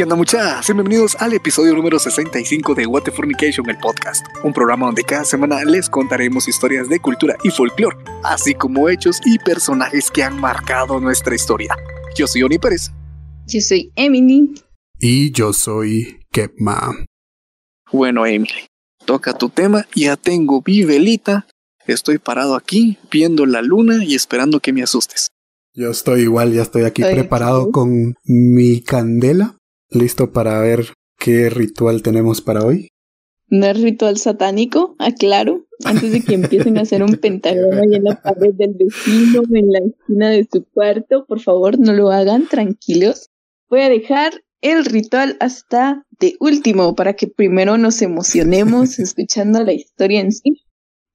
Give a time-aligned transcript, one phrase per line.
[0.00, 0.66] ¿Qué onda muchachos?
[0.74, 4.24] Bienvenidos al episodio número 65 de What the Fornication, el podcast.
[4.42, 9.20] Un programa donde cada semana les contaremos historias de cultura y folclore, así como hechos
[9.26, 11.76] y personajes que han marcado nuestra historia.
[12.16, 12.92] Yo soy Oni Pérez.
[13.46, 14.54] Yo soy Emily.
[14.98, 17.04] Y yo soy Kepma.
[17.92, 18.68] Bueno, Emily,
[19.04, 19.86] toca tu tema.
[19.94, 21.46] Ya tengo mi velita.
[21.86, 25.28] Estoy parado aquí viendo la luna y esperando que me asustes.
[25.74, 29.59] Yo estoy igual, ya estoy aquí preparado con mi candela,
[29.90, 30.86] listo para ver
[31.18, 32.88] qué ritual tenemos para hoy.
[33.48, 38.04] No es ritual satánico, aclaro, antes de que empiecen a hacer un pentagrama ahí en
[38.04, 42.46] la pared del vecino, en la esquina de su cuarto, por favor no lo hagan,
[42.46, 43.30] tranquilos.
[43.68, 49.72] Voy a dejar el ritual hasta de último para que primero nos emocionemos escuchando la
[49.72, 50.62] historia en sí.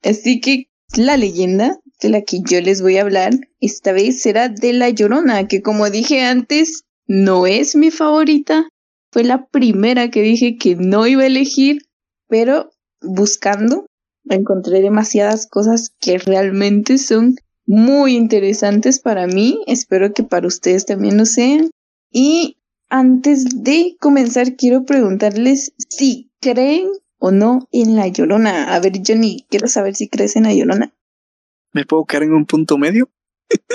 [0.03, 4.49] Así que la leyenda de la que yo les voy a hablar esta vez será
[4.49, 8.67] de La Llorona, que como dije antes, no es mi favorita.
[9.15, 11.83] Fue la primera que dije que no iba a elegir,
[12.27, 12.71] pero
[13.01, 13.85] buscando
[14.27, 19.61] encontré demasiadas cosas que realmente son muy interesantes para mí.
[19.67, 21.69] Espero que para ustedes también lo sean.
[22.11, 22.57] Y
[22.89, 28.75] antes de comenzar, quiero preguntarles si creen o no en la llorona.
[28.75, 30.93] A ver, Johnny, quiero saber si crees en la llorona.
[31.71, 33.09] ¿Me puedo quedar en un punto medio?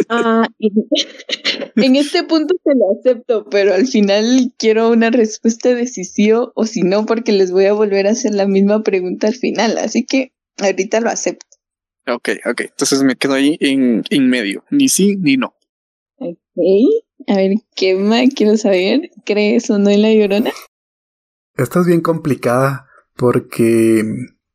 [0.08, 0.46] Ah,
[1.76, 6.32] en este punto se lo acepto, pero al final quiero una respuesta de si sí
[6.32, 9.78] o, si no, porque les voy a volver a hacer la misma pregunta al final,
[9.78, 11.46] así que ahorita lo acepto.
[12.08, 15.54] Ok, ok, entonces me quedo ahí en, en medio, ni sí ni no.
[16.18, 16.36] Ok,
[17.28, 19.10] a ver, ¿qué más quiero saber?
[19.24, 20.52] ¿Crees o no en la llorona?
[21.56, 24.02] Esta es bien complicada porque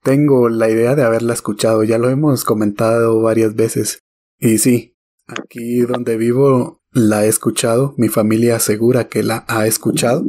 [0.01, 3.99] tengo la idea de haberla escuchado, ya lo hemos comentado varias veces.
[4.39, 4.94] Y sí,
[5.27, 10.23] aquí donde vivo la he escuchado, mi familia asegura que la ha escuchado.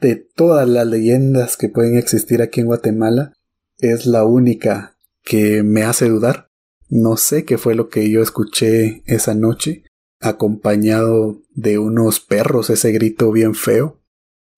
[0.00, 3.32] De todas las leyendas que pueden existir aquí en Guatemala,
[3.78, 6.50] es la única que me hace dudar.
[6.88, 9.84] No sé qué fue lo que yo escuché esa noche,
[10.20, 14.00] acompañado de unos perros, ese grito bien feo.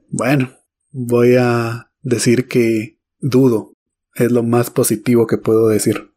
[0.08, 0.50] Bueno,
[0.90, 3.72] voy a decir que dudo,
[4.14, 6.12] es lo más positivo que puedo decir.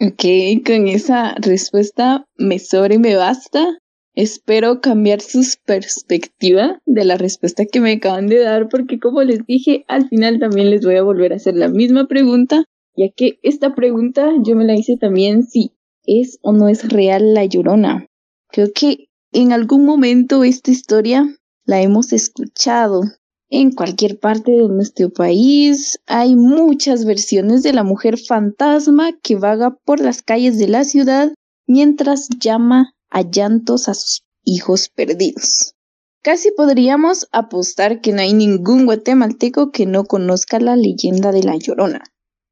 [0.00, 0.24] Ok,
[0.66, 3.78] con esa respuesta me sobra y me basta.
[4.14, 9.46] Espero cambiar sus perspectiva de la respuesta que me acaban de dar, porque como les
[9.46, 12.64] dije, al final también les voy a volver a hacer la misma pregunta,
[12.96, 15.72] ya que esta pregunta yo me la hice también si
[16.04, 18.06] es o no es real la llorona.
[18.48, 21.26] Creo que en algún momento esta historia
[21.64, 23.02] la hemos escuchado,
[23.52, 29.76] en cualquier parte de nuestro país hay muchas versiones de la mujer fantasma que vaga
[29.84, 31.34] por las calles de la ciudad
[31.66, 35.74] mientras llama a llantos a sus hijos perdidos.
[36.22, 41.56] Casi podríamos apostar que no hay ningún guatemalteco que no conozca la leyenda de la
[41.56, 42.04] Llorona.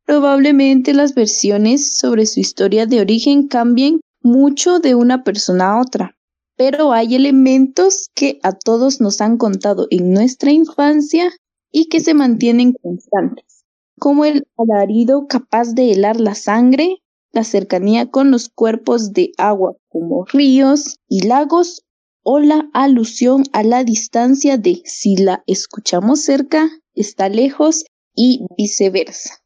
[0.05, 6.15] Probablemente las versiones sobre su historia de origen cambien mucho de una persona a otra,
[6.61, 11.33] pero hay elementos que a todos nos han contado en nuestra infancia
[11.73, 13.65] y que se mantienen constantes,
[13.99, 16.99] como el alarido capaz de helar la sangre,
[17.33, 21.87] la cercanía con los cuerpos de agua como ríos y lagos,
[22.23, 29.40] o la alusión a la distancia de si la escuchamos cerca, está lejos y viceversa.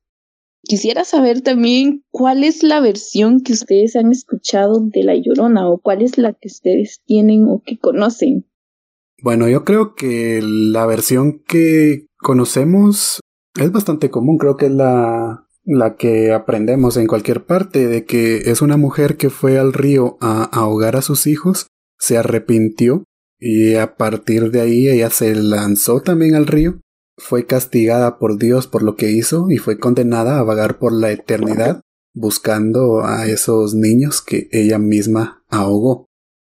[0.65, 5.79] Quisiera saber también cuál es la versión que ustedes han escuchado de La Llorona o
[5.79, 8.47] cuál es la que ustedes tienen o que conocen.
[9.23, 13.21] Bueno, yo creo que la versión que conocemos
[13.59, 18.51] es bastante común, creo que es la, la que aprendemos en cualquier parte, de que
[18.51, 23.05] es una mujer que fue al río a ahogar a sus hijos, se arrepintió
[23.39, 26.81] y a partir de ahí ella se lanzó también al río
[27.17, 31.11] fue castigada por Dios por lo que hizo y fue condenada a vagar por la
[31.11, 31.81] eternidad
[32.15, 36.07] buscando a esos niños que ella misma ahogó.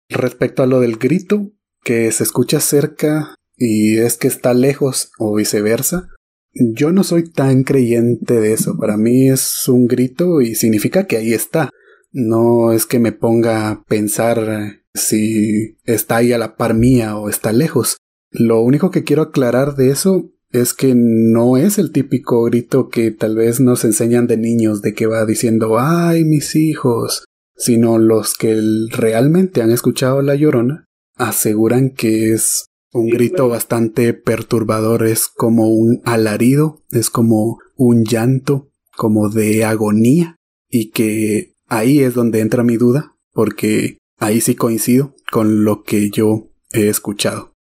[0.09, 1.53] Respecto a lo del grito,
[1.85, 6.09] que se escucha cerca y es que está lejos o viceversa,
[6.53, 8.77] yo no soy tan creyente de eso.
[8.77, 11.71] Para mí es un grito y significa que ahí está.
[12.11, 17.31] No es que me ponga a pensar si está ahí a la par mía o
[17.31, 17.97] está lejos.
[18.31, 23.11] Lo único que quiero aclarar de eso es que no es el típico grito que
[23.11, 27.25] tal vez nos enseñan de niños de que va diciendo ay mis hijos,
[27.57, 28.61] sino los que
[28.91, 30.85] realmente han escuchado la llorona
[31.17, 38.71] aseguran que es un grito bastante perturbador, es como un alarido, es como un llanto,
[38.97, 40.37] como de agonía,
[40.69, 46.11] y que ahí es donde entra mi duda, porque ahí sí coincido con lo que
[46.11, 47.53] yo he escuchado.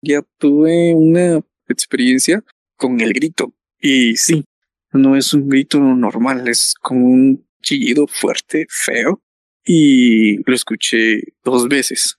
[0.00, 1.42] ya tuve una
[1.72, 2.44] experiencia
[2.76, 3.54] con el grito.
[3.80, 4.44] Y sí,
[4.92, 9.22] no es un grito normal, es como un chillido fuerte, feo.
[9.64, 12.16] Y lo escuché dos veces.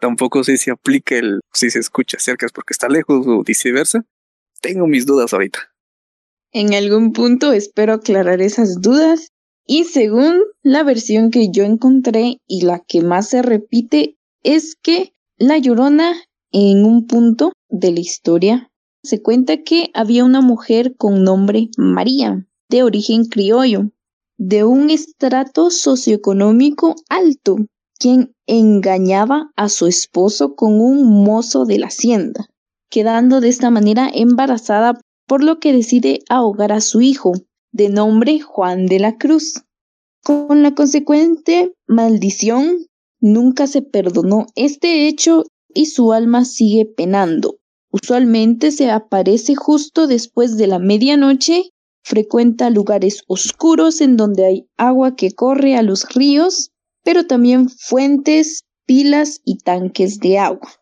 [0.00, 4.04] Tampoco sé si aplica el si se escucha cerca es porque está lejos o viceversa.
[4.60, 5.58] Tengo mis dudas ahorita.
[6.52, 9.28] En algún punto espero aclarar esas dudas.
[9.66, 15.14] Y según la versión que yo encontré y la que más se repite es que
[15.36, 16.14] la Llorona
[16.52, 18.70] en un punto de la historia
[19.04, 23.90] se cuenta que había una mujer con nombre María, de origen criollo,
[24.38, 27.56] de un estrato socioeconómico alto,
[27.98, 32.48] quien engañaba a su esposo con un mozo de la hacienda,
[32.90, 37.32] quedando de esta manera embarazada, por lo que decide ahogar a su hijo,
[37.72, 39.62] de nombre Juan de la Cruz.
[40.22, 42.86] Con la consecuente maldición,
[43.20, 47.58] nunca se perdonó este hecho y su alma sigue penando.
[47.94, 51.70] Usualmente se aparece justo después de la medianoche,
[52.02, 56.72] frecuenta lugares oscuros en donde hay agua que corre a los ríos,
[57.04, 60.72] pero también fuentes, pilas y tanques de agua.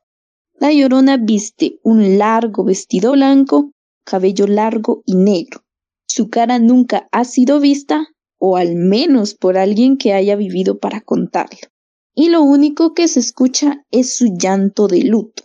[0.55, 3.73] La llorona viste un largo vestido blanco,
[4.06, 5.61] cabello largo y negro.
[6.06, 8.06] Su cara nunca ha sido vista,
[8.38, 11.69] o al menos por alguien que haya vivido para contarlo.
[12.14, 15.43] Y lo único que se escucha es su llanto de luto.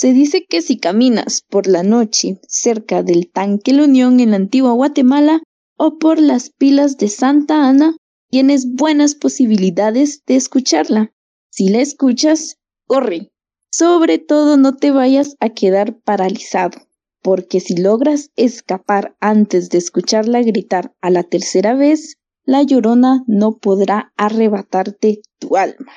[0.00, 4.36] Se dice que si caminas por la noche cerca del tanque La Unión en la
[4.36, 5.42] antigua Guatemala
[5.76, 7.96] o por las pilas de Santa Ana,
[8.30, 11.10] tienes buenas posibilidades de escucharla.
[11.50, 13.32] Si la escuchas, corre.
[13.72, 16.78] Sobre todo no te vayas a quedar paralizado,
[17.20, 23.58] porque si logras escapar antes de escucharla gritar a la tercera vez, la llorona no
[23.58, 25.90] podrá arrebatarte tu alma.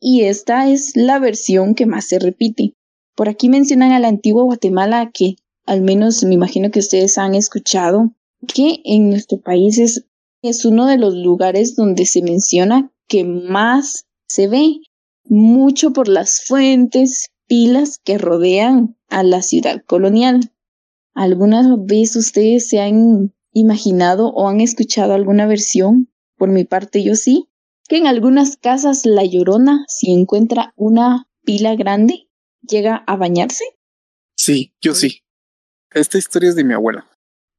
[0.00, 2.75] Y esta es la versión que más se repite.
[3.16, 7.34] Por aquí mencionan a la antigua Guatemala que, al menos me imagino que ustedes han
[7.34, 8.12] escuchado,
[8.46, 10.04] que en nuestro país es,
[10.42, 14.80] es uno de los lugares donde se menciona que más se ve,
[15.24, 20.52] mucho por las fuentes, pilas que rodean a la ciudad colonial.
[21.14, 26.10] ¿Alguna vez ustedes se han imaginado o han escuchado alguna versión?
[26.36, 27.48] Por mi parte yo sí,
[27.88, 32.25] que en algunas casas la llorona, si encuentra una pila grande,
[32.68, 33.64] llega a bañarse.
[34.36, 35.22] Sí, yo sí.
[35.90, 37.08] Esta historia es de mi abuela,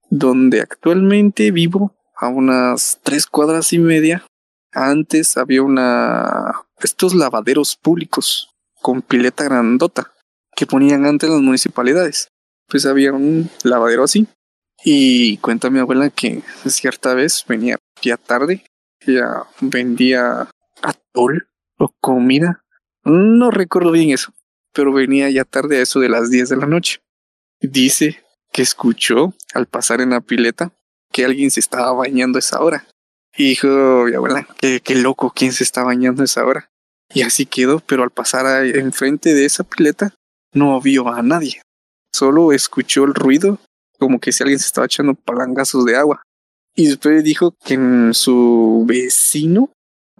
[0.09, 4.25] donde actualmente vivo a unas tres cuadras y media.
[4.71, 8.49] Antes había una estos lavaderos públicos
[8.81, 10.13] con pileta grandota
[10.55, 12.29] que ponían antes las municipalidades.
[12.67, 14.27] Pues había un lavadero así
[14.83, 18.65] y cuenta mi abuela que cierta vez venía ya tarde,
[19.05, 20.49] ya vendía
[20.81, 22.63] atol o comida.
[23.03, 24.33] No recuerdo bien eso,
[24.77, 27.01] pero venía ya tarde a eso de las 10 de la noche.
[27.59, 30.71] Dice que escuchó al pasar en la pileta
[31.11, 32.85] que alguien se estaba bañando esa hora.
[33.35, 33.67] Y dijo
[34.15, 36.69] abuela, qué, qué loco, ¿quién se está bañando esa hora?
[37.11, 40.13] Y así quedó, pero al pasar enfrente de esa pileta
[40.53, 41.59] no vio a nadie.
[42.13, 43.57] Solo escuchó el ruido
[43.97, 46.21] como que si alguien se estaba echando palangazos de agua.
[46.75, 49.71] Y después dijo que en su vecino,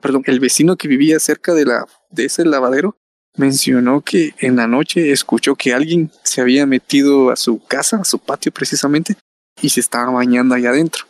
[0.01, 2.97] perdón, el vecino que vivía cerca de la de ese lavadero
[3.37, 8.05] mencionó que en la noche escuchó que alguien se había metido a su casa, a
[8.05, 9.15] su patio precisamente,
[9.61, 11.05] y se estaba bañando allá adentro.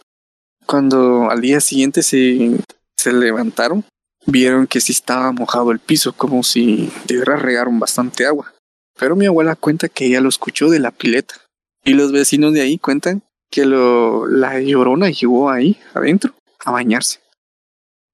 [0.65, 2.57] Cuando al día siguiente se,
[2.95, 3.85] se levantaron,
[4.25, 8.53] vieron que sí estaba mojado el piso, como si de verdad regaron bastante agua.
[8.99, 11.35] Pero mi abuela cuenta que ella lo escuchó de la pileta.
[11.83, 16.33] Y los vecinos de ahí cuentan que lo, la llorona llegó ahí adentro
[16.65, 17.19] a bañarse.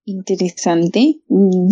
[0.06, 1.22] Interesante.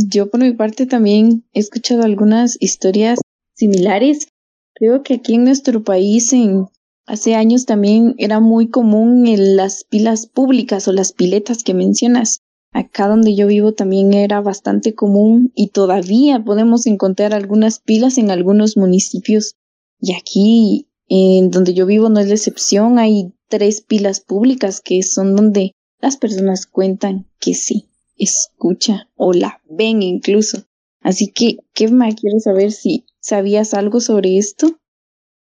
[0.07, 3.19] Yo por mi parte también he escuchado algunas historias
[3.55, 4.29] similares.
[4.73, 6.67] Creo que aquí en nuestro país en
[7.05, 12.39] hace años también era muy común las pilas públicas o las piletas que mencionas.
[12.71, 18.31] Acá donde yo vivo también era bastante común y todavía podemos encontrar algunas pilas en
[18.31, 19.55] algunos municipios.
[19.99, 25.03] Y aquí en donde yo vivo no es la excepción, hay tres pilas públicas que
[25.03, 27.90] son donde las personas cuentan que sí,
[28.23, 30.63] escucha o la ven incluso.
[31.01, 34.77] Así que, ¿qué más quieres saber si sabías algo sobre esto?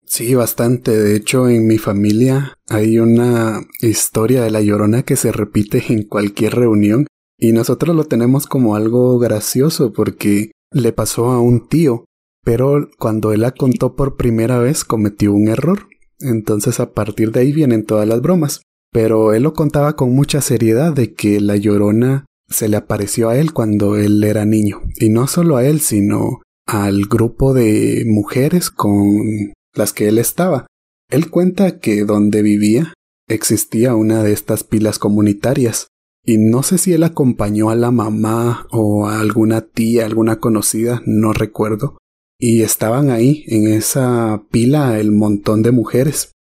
[0.05, 0.97] Sí, bastante.
[0.97, 6.05] De hecho, en mi familia hay una historia de la llorona que se repite en
[6.05, 7.07] cualquier reunión
[7.39, 12.05] y nosotros lo tenemos como algo gracioso porque le pasó a un tío
[12.47, 15.89] pero cuando él la contó por primera vez cometió un error.
[16.21, 18.63] Entonces a partir de ahí vienen todas las bromas.
[18.93, 23.37] Pero él lo contaba con mucha seriedad de que la llorona se le apareció a
[23.37, 24.83] él cuando él era niño.
[24.99, 30.67] Y no solo a él, sino al grupo de mujeres con las que él estaba.
[31.11, 32.93] Él cuenta que donde vivía
[33.29, 35.89] existía una de estas pilas comunitarias,
[36.25, 41.03] y no sé si él acompañó a la mamá o a alguna tía, alguna conocida,
[41.07, 41.99] no recuerdo,
[42.39, 46.33] y estaban ahí en esa pila el montón de mujeres.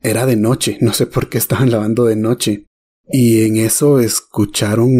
[0.00, 2.64] Era de noche, no sé por qué estaban lavando de noche.
[3.06, 4.90] Y en eso escucharon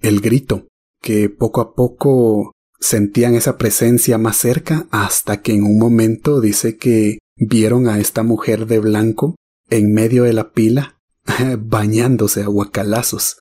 [0.00, 0.66] el grito,
[1.00, 6.76] que poco a poco sentían esa presencia más cerca hasta que en un momento dice
[6.76, 9.36] que vieron a esta mujer de blanco
[9.70, 10.98] en medio de la pila
[11.58, 13.38] bañándose a guacalazos.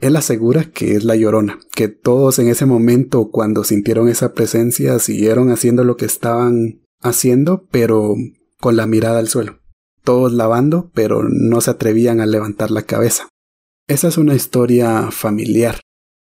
[0.00, 4.98] Él asegura que es la llorona, que todos en ese momento cuando sintieron esa presencia
[4.98, 8.14] siguieron haciendo lo que estaban haciendo, pero
[8.60, 9.58] con la mirada al suelo
[10.04, 13.28] todos lavando, pero no se atrevían a levantar la cabeza.
[13.86, 15.80] Esa es una historia familiar.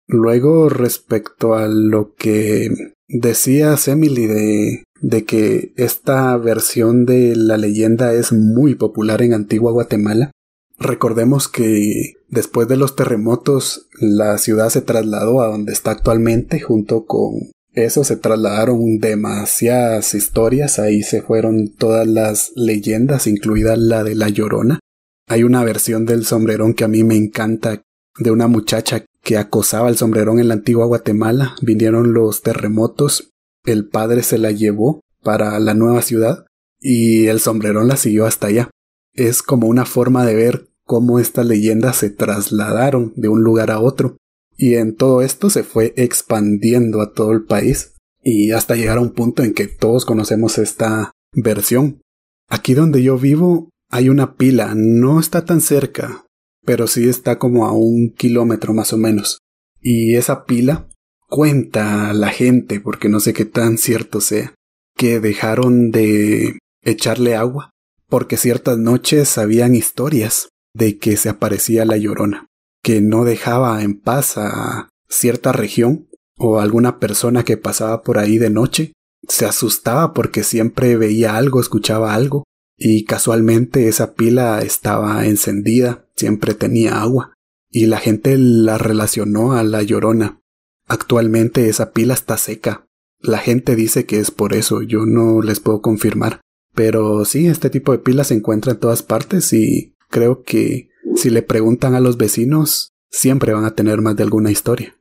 [0.06, 2.70] Luego, respecto a lo que
[3.08, 9.72] decías, Emily, de, de que esta versión de la leyenda es muy popular en Antigua
[9.72, 10.30] Guatemala,
[10.78, 17.06] recordemos que después de los terremotos la ciudad se trasladó a donde está actualmente junto
[17.06, 24.14] con eso se trasladaron demasiadas historias, ahí se fueron todas las leyendas, incluida la de
[24.14, 24.80] La Llorona.
[25.28, 27.82] Hay una versión del sombrerón que a mí me encanta,
[28.18, 31.56] de una muchacha que acosaba al sombrerón en la antigua Guatemala.
[31.62, 33.32] Vinieron los terremotos,
[33.64, 36.46] el padre se la llevó para la nueva ciudad
[36.80, 38.70] y el sombrerón la siguió hasta allá.
[39.14, 43.80] Es como una forma de ver cómo estas leyendas se trasladaron de un lugar a
[43.80, 44.16] otro.
[44.56, 49.02] Y en todo esto se fue expandiendo a todo el país y hasta llegar a
[49.02, 52.00] un punto en que todos conocemos esta versión.
[52.48, 56.24] Aquí donde yo vivo hay una pila, no está tan cerca,
[56.64, 59.38] pero sí está como a un kilómetro más o menos.
[59.80, 60.88] Y esa pila
[61.28, 64.54] cuenta a la gente, porque no sé qué tan cierto sea,
[64.96, 67.70] que dejaron de echarle agua,
[68.08, 72.46] porque ciertas noches habían historias de que se aparecía la llorona
[72.86, 78.38] que no dejaba en paz a cierta región o alguna persona que pasaba por ahí
[78.38, 78.92] de noche.
[79.26, 82.44] Se asustaba porque siempre veía algo, escuchaba algo,
[82.76, 87.34] y casualmente esa pila estaba encendida, siempre tenía agua,
[87.70, 90.40] y la gente la relacionó a la llorona.
[90.86, 92.86] Actualmente esa pila está seca.
[93.18, 96.40] La gente dice que es por eso, yo no les puedo confirmar.
[96.74, 101.30] Pero sí, este tipo de pilas se encuentra en todas partes y creo que si
[101.30, 104.94] le preguntan a los vecinos, siempre van a tener más de alguna historia.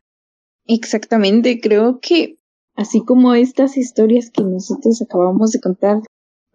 [0.66, 2.40] Exactamente, creo que
[2.76, 6.00] así como estas historias que nosotros acabamos de contar,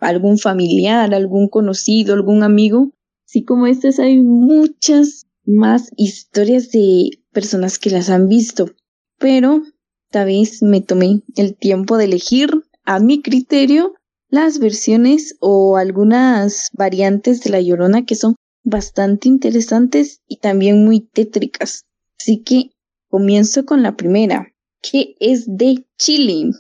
[0.01, 2.91] algún familiar, algún conocido, algún amigo,
[3.27, 8.71] así como estas hay muchas más historias de personas que las han visto,
[9.19, 9.63] pero
[10.11, 12.51] tal vez me tomé el tiempo de elegir
[12.85, 13.95] a mi criterio
[14.29, 21.01] las versiones o algunas variantes de la llorona que son bastante interesantes y también muy
[21.01, 21.85] tétricas.
[22.19, 22.71] Así que
[23.09, 24.53] comienzo con la primera,
[24.83, 26.51] que es de Chile,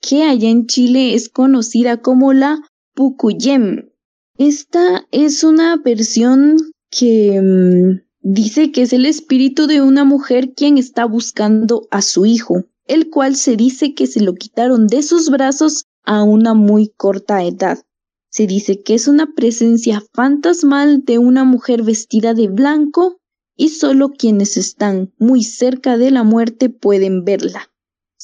[0.00, 2.58] que allá en Chile es conocida como la
[2.94, 3.90] Pukuyem.
[4.38, 6.56] Esta es una versión
[6.90, 12.24] que mm, dice que es el espíritu de una mujer quien está buscando a su
[12.24, 16.88] hijo, el cual se dice que se lo quitaron de sus brazos a una muy
[16.88, 17.84] corta edad.
[18.30, 23.18] Se dice que es una presencia fantasmal de una mujer vestida de blanco
[23.56, 27.70] y solo quienes están muy cerca de la muerte pueden verla.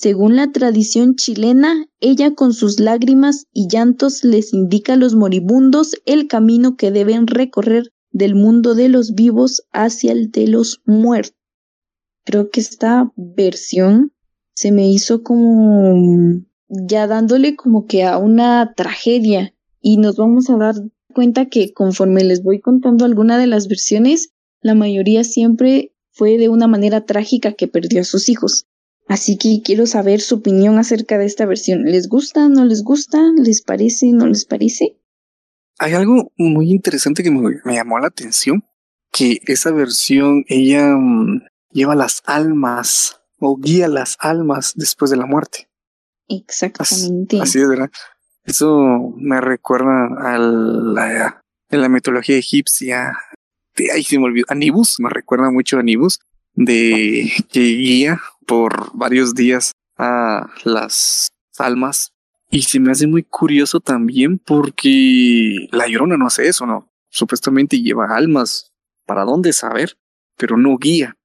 [0.02, 5.94] Según la tradición chilena, ella con sus lágrimas y llantos les indica a los moribundos
[6.06, 11.36] el camino que deben recorrer del mundo de los vivos hacia el de los muertos.
[12.24, 14.14] Creo que esta versión
[14.54, 20.56] se me hizo como ya dándole como que a una tragedia y nos vamos a
[20.56, 20.76] dar
[21.12, 26.48] cuenta que conforme les voy contando alguna de las versiones, la mayoría siempre fue de
[26.48, 28.66] una manera trágica que perdió a sus hijos.
[29.10, 31.82] Así que quiero saber su opinión acerca de esta versión.
[31.82, 32.48] ¿Les gusta?
[32.48, 33.18] ¿No les gusta?
[33.36, 34.12] ¿Les parece?
[34.12, 35.00] ¿No les parece?
[35.80, 38.62] Hay algo muy interesante que me, llamó la atención,
[39.10, 45.26] que esa versión ella mm, lleva las almas o guía las almas después de la
[45.26, 45.68] muerte.
[46.28, 47.40] Exactamente.
[47.40, 47.90] así es, ¿verdad?
[48.44, 53.18] Eso me recuerda a la, en la mitología egipcia.
[53.76, 54.46] De, ahí se me olvidó.
[54.50, 56.20] Anibus, me recuerda mucho a Anibus,
[56.54, 62.10] de que guía por varios días a las almas.
[62.50, 66.90] Y se me hace muy curioso también porque la llorona no hace eso, ¿no?
[67.10, 68.72] Supuestamente lleva almas.
[69.06, 69.96] ¿Para dónde saber?
[70.36, 71.16] Pero no guía.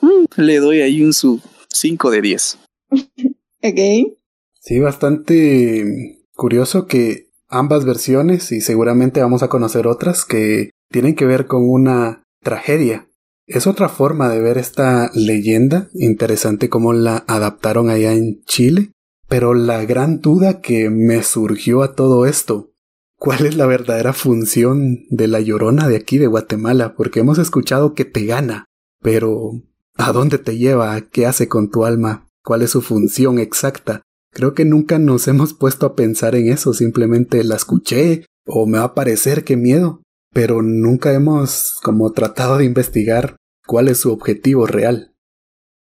[0.00, 2.58] Mm, le doy ahí un su 5 de 10.
[2.90, 4.16] ok.
[4.60, 11.26] Sí, bastante Curioso que ambas versiones y seguramente vamos a conocer otras que tienen que
[11.26, 13.05] ver con una tragedia.
[13.46, 18.90] Es otra forma de ver esta leyenda, interesante cómo la adaptaron allá en Chile,
[19.28, 22.72] pero la gran duda que me surgió a todo esto,
[23.16, 26.94] ¿cuál es la verdadera función de la llorona de aquí de Guatemala?
[26.96, 28.64] Porque hemos escuchado que te gana,
[29.00, 29.52] pero
[29.94, 31.00] ¿a dónde te lleva?
[31.02, 32.26] ¿Qué hace con tu alma?
[32.42, 34.02] ¿Cuál es su función exacta?
[34.32, 38.78] Creo que nunca nos hemos puesto a pensar en eso, simplemente la escuché o me
[38.78, 40.02] va a parecer que miedo,
[40.32, 45.12] pero nunca hemos como tratado de investigar cuál es su objetivo real.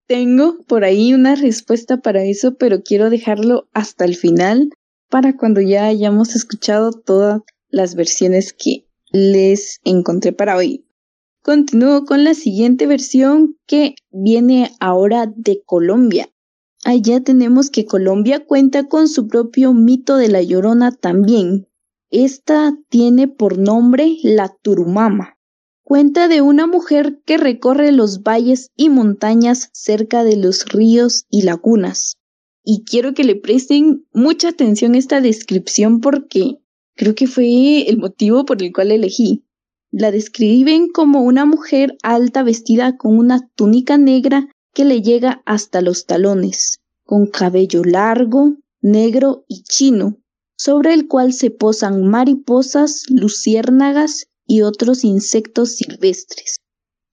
[0.07, 4.71] Tengo por ahí una respuesta para eso, pero quiero dejarlo hasta el final
[5.09, 10.85] para cuando ya hayamos escuchado todas las versiones que les encontré para hoy.
[11.43, 16.29] Continúo con la siguiente versión que viene ahora de Colombia.
[16.85, 21.67] Allá tenemos que Colombia cuenta con su propio mito de la Llorona también.
[22.17, 25.37] Esta tiene por nombre la Turumama.
[25.83, 31.43] Cuenta de una mujer que recorre los valles y montañas cerca de los ríos y
[31.43, 32.19] lagunas.
[32.63, 36.61] Y quiero que le presten mucha atención a esta descripción porque
[36.95, 39.45] creo que fue el motivo por el cual elegí.
[39.91, 45.81] La describen como una mujer alta vestida con una túnica negra que le llega hasta
[45.81, 50.21] los talones, con cabello largo, negro y chino,
[50.57, 56.57] sobre el cual se posan mariposas, luciérnagas y otros insectos silvestres.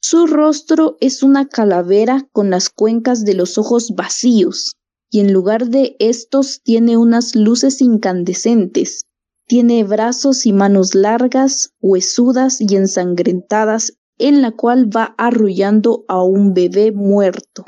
[0.02, 4.74] Su rostro es una calavera con las cuencas de los ojos vacíos,
[5.10, 9.06] y en lugar de estos tiene unas luces incandescentes.
[9.48, 16.54] Tiene brazos y manos largas, huesudas y ensangrentadas en la cual va arrullando a un
[16.54, 17.66] bebé muerto.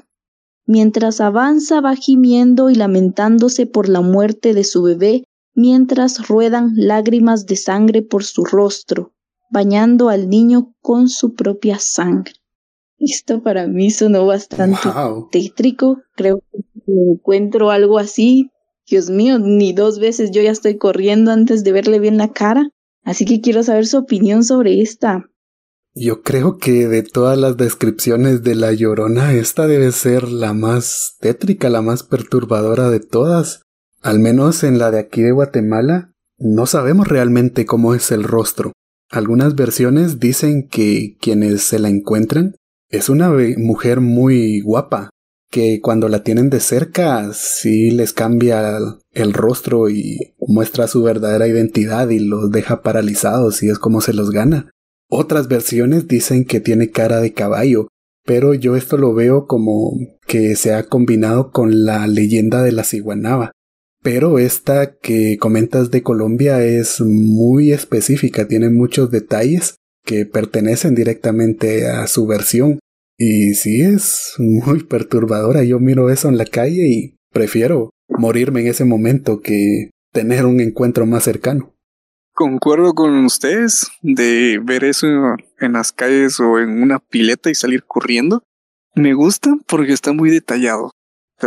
[0.66, 5.26] Mientras avanza va gimiendo y lamentándose por la muerte de su bebé,
[5.56, 9.14] mientras ruedan lágrimas de sangre por su rostro,
[9.52, 12.34] bañando al niño con su propia sangre.
[12.98, 14.90] Esto para mí sonó bastante
[15.32, 16.00] tétrico.
[16.16, 18.52] Creo que encuentro algo así,
[18.88, 22.70] Dios mío, ni dos veces yo ya estoy corriendo antes de verle bien la cara.
[23.04, 25.26] Así que quiero saber su opinión sobre esta
[25.96, 31.18] yo creo que de todas las descripciones de la llorona, esta debe ser la más
[31.20, 33.62] tétrica, la más perturbadora de todas.
[34.04, 38.74] Al menos en la de aquí de Guatemala, no sabemos realmente cómo es el rostro.
[39.10, 42.58] Algunas versiones dicen que quienes se la encuentran
[42.90, 45.10] es una mujer muy guapa,
[45.50, 48.78] que cuando la tienen de cerca sí les cambia
[49.12, 54.14] el rostro y muestra su verdadera identidad y los deja paralizados y es como se
[54.14, 54.70] los gana.
[55.10, 57.88] Otras versiones dicen que tiene cara de caballo,
[58.26, 62.84] pero yo esto lo veo como que se ha combinado con la leyenda de la
[62.84, 63.54] ciguanaba.
[64.04, 71.88] Pero esta que comentas de Colombia es muy específica, tiene muchos detalles que pertenecen directamente
[71.88, 72.80] a su versión.
[73.18, 75.64] Y sí es muy perturbadora.
[75.64, 80.60] Yo miro eso en la calle y prefiero morirme en ese momento que tener un
[80.60, 81.74] encuentro más cercano.
[82.34, 85.08] Concuerdo con ustedes de ver eso
[85.60, 88.44] en las calles o en una pileta y salir corriendo.
[88.96, 90.92] Me gusta porque está muy detallado.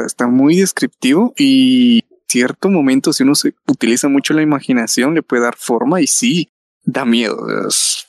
[0.07, 2.05] está muy descriptivo y
[2.37, 6.51] cierto momento si uno se utiliza mucho la imaginación le puede dar forma y sí,
[6.85, 7.47] da miedo.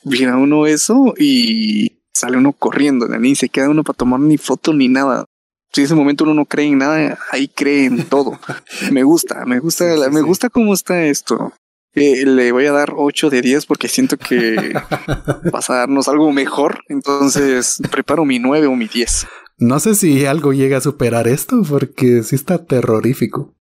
[0.04, 4.74] Mira uno eso y sale uno corriendo, ni se queda uno para tomar ni foto
[4.74, 5.26] ni nada.
[5.72, 8.40] Si ese momento uno no cree en nada, ahí cree en todo.
[8.92, 11.54] me gusta, me gusta, me gusta cómo está esto
[11.98, 14.74] le voy a dar 8 de 10 porque siento que
[15.52, 16.82] vas a darnos algo mejor.
[16.88, 19.28] Entonces preparo mi 9 o mi 10.
[19.60, 23.56] No sé si algo llega a superar esto porque sí está terrorífico.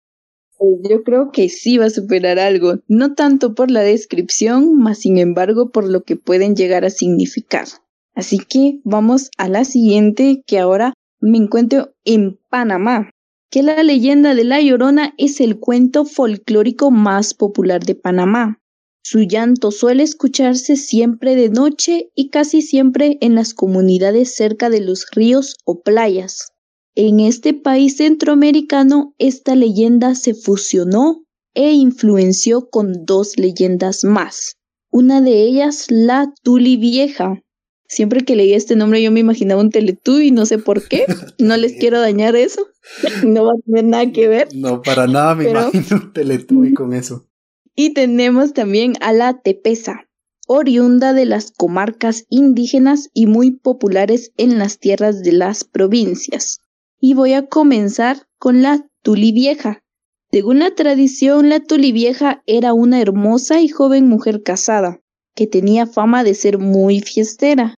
[0.60, 5.18] Yo creo que sí va a superar algo, no tanto por la descripción, más sin
[5.18, 7.66] embargo por lo que pueden llegar a significar.
[8.14, 13.10] Así que vamos a la siguiente que ahora me encuentro en Panamá
[13.54, 18.58] que la leyenda de La Llorona es el cuento folclórico más popular de Panamá.
[19.04, 24.80] Su llanto suele escucharse siempre de noche y casi siempre en las comunidades cerca de
[24.80, 26.53] los ríos o playas.
[26.96, 34.56] En este país centroamericano esta leyenda se fusionó e influenció con dos leyendas más.
[34.90, 37.44] Una de ellas la Tuli Vieja,
[37.86, 41.06] Siempre que leí este nombre yo me imaginaba un y no sé por qué.
[41.38, 42.66] No les quiero dañar eso.
[43.24, 44.48] No va a tener nada que ver.
[44.54, 47.26] No, para nada me imagino un Teletubby con eso.
[47.74, 50.08] Y tenemos también a la Tepesa,
[50.46, 56.60] oriunda de las comarcas indígenas y muy populares en las tierras de las provincias.
[57.06, 59.84] Y voy a comenzar con la Tuli Vieja.
[60.32, 65.02] Según la tradición, la Tulivieja era una hermosa y joven mujer casada,
[65.34, 67.74] que tenía fama de ser muy fiestera.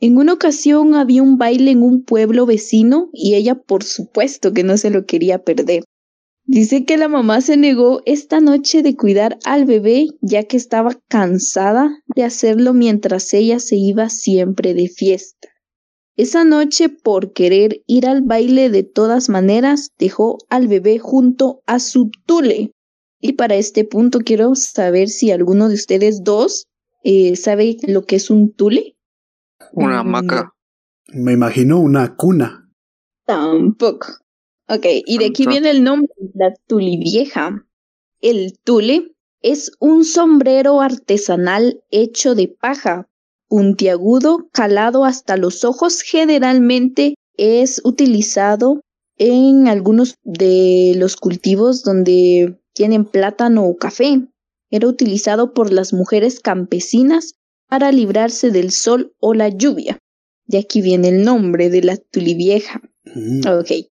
[0.00, 4.64] En una ocasión había un baile en un pueblo vecino y ella por supuesto que
[4.64, 5.84] no se lo quería perder.
[6.46, 10.98] Dice que la mamá se negó esta noche de cuidar al bebé ya que estaba
[11.06, 15.49] cansada de hacerlo mientras ella se iba siempre de fiesta.
[16.20, 21.78] Esa noche, por querer ir al baile de todas maneras, dejó al bebé junto a
[21.78, 22.74] su tule.
[23.22, 26.66] Y para este punto quiero saber si alguno de ustedes dos
[27.04, 28.98] eh, sabe lo que es un tule.
[29.72, 30.52] Una hamaca.
[31.08, 32.70] Me imagino una cuna.
[33.24, 34.08] Tampoco.
[34.68, 37.66] Ok, y de aquí viene el nombre, la tulivieja.
[38.20, 43.08] El tule es un sombrero artesanal hecho de paja,
[43.50, 46.02] puntiagudo, calado hasta los ojos.
[46.02, 48.80] Generalmente es utilizado
[49.18, 54.28] en algunos de los cultivos donde tienen plátano o café.
[54.70, 57.34] Era utilizado por las mujeres campesinas
[57.68, 59.98] para librarse del sol o la lluvia.
[60.46, 62.80] De aquí viene el nombre de la tulivieja.
[63.04, 63.40] Mm.
[63.48, 63.88] Ok.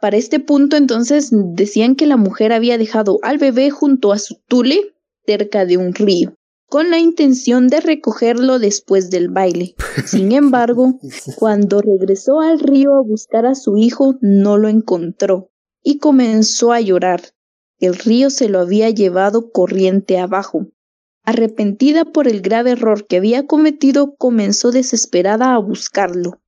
[0.00, 4.40] Para este punto entonces decían que la mujer había dejado al bebé junto a su
[4.48, 4.94] tule
[5.26, 6.34] cerca de un río,
[6.72, 9.74] con la intención de recogerlo después del baile.
[10.06, 10.98] Sin embargo,
[11.36, 15.50] cuando regresó al río a buscar a su hijo, no lo encontró
[15.82, 17.34] y comenzó a llorar.
[17.78, 20.68] El río se lo había llevado corriente abajo.
[21.24, 26.40] Arrepentida por el grave error que había cometido, comenzó desesperada a buscarlo.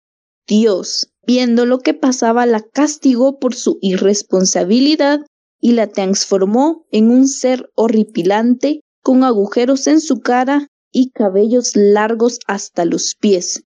[0.47, 5.21] Dios, viendo lo que pasaba, la castigó por su irresponsabilidad
[5.61, 12.41] y la transformó en un ser horripilante con agujeros en su cara y cabellos largos
[12.49, 13.63] hasta los pies.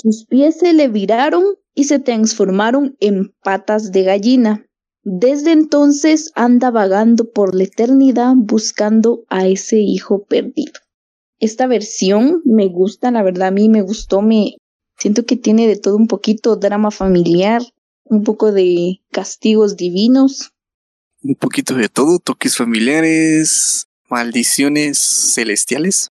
[0.00, 1.44] Sus pies se le viraron
[1.74, 4.66] y se transformaron en patas de gallina.
[5.02, 10.80] Desde entonces anda vagando por la eternidad buscando a ese hijo perdido.
[11.38, 14.56] Esta versión me gusta, la verdad a mí me gustó, me,
[14.98, 17.62] Siento que tiene de todo un poquito drama familiar,
[18.04, 20.52] un poco de castigos divinos.
[21.22, 24.98] Un poquito de todo, toques familiares, maldiciones
[25.34, 26.10] celestiales.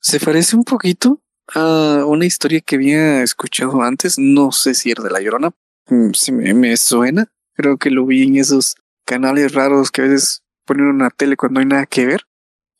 [0.00, 1.20] Se parece un poquito
[1.54, 5.50] a una historia que había escuchado antes, no sé si era de La Llorona,
[5.88, 10.42] mm, si me, suena, creo que lo vi en esos canales raros que a veces
[10.64, 12.22] ponen una tele cuando hay nada que ver.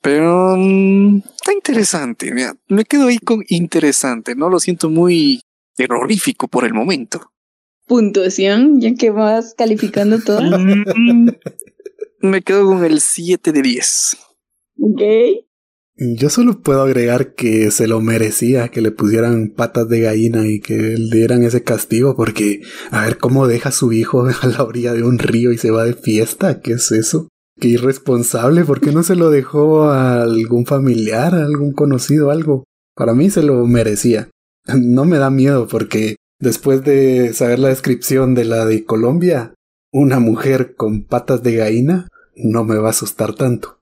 [0.02, 5.42] Pero mm, está interesante, mira, me quedo ahí con interesante, no lo siento muy
[5.74, 7.32] terrorífico por el momento.
[7.86, 10.40] Puntuación, ya que vas calificando todo.
[12.22, 14.16] Mm, me quedo con el 7 de 10.
[16.02, 20.60] Yo solo puedo agregar que se lo merecía que le pusieran patas de gallina y
[20.60, 24.64] que le dieran ese castigo porque a ver cómo deja a su hijo a la
[24.64, 27.28] orilla de un río y se va de fiesta, ¿qué es eso?
[27.60, 32.64] Qué irresponsable, ¿por qué no se lo dejó a algún familiar, a algún conocido, algo?
[32.96, 34.30] Para mí se lo merecía.
[34.74, 39.52] No me da miedo porque después de saber la descripción de la de Colombia,
[39.92, 43.79] una mujer con patas de gallina no me va a asustar tanto.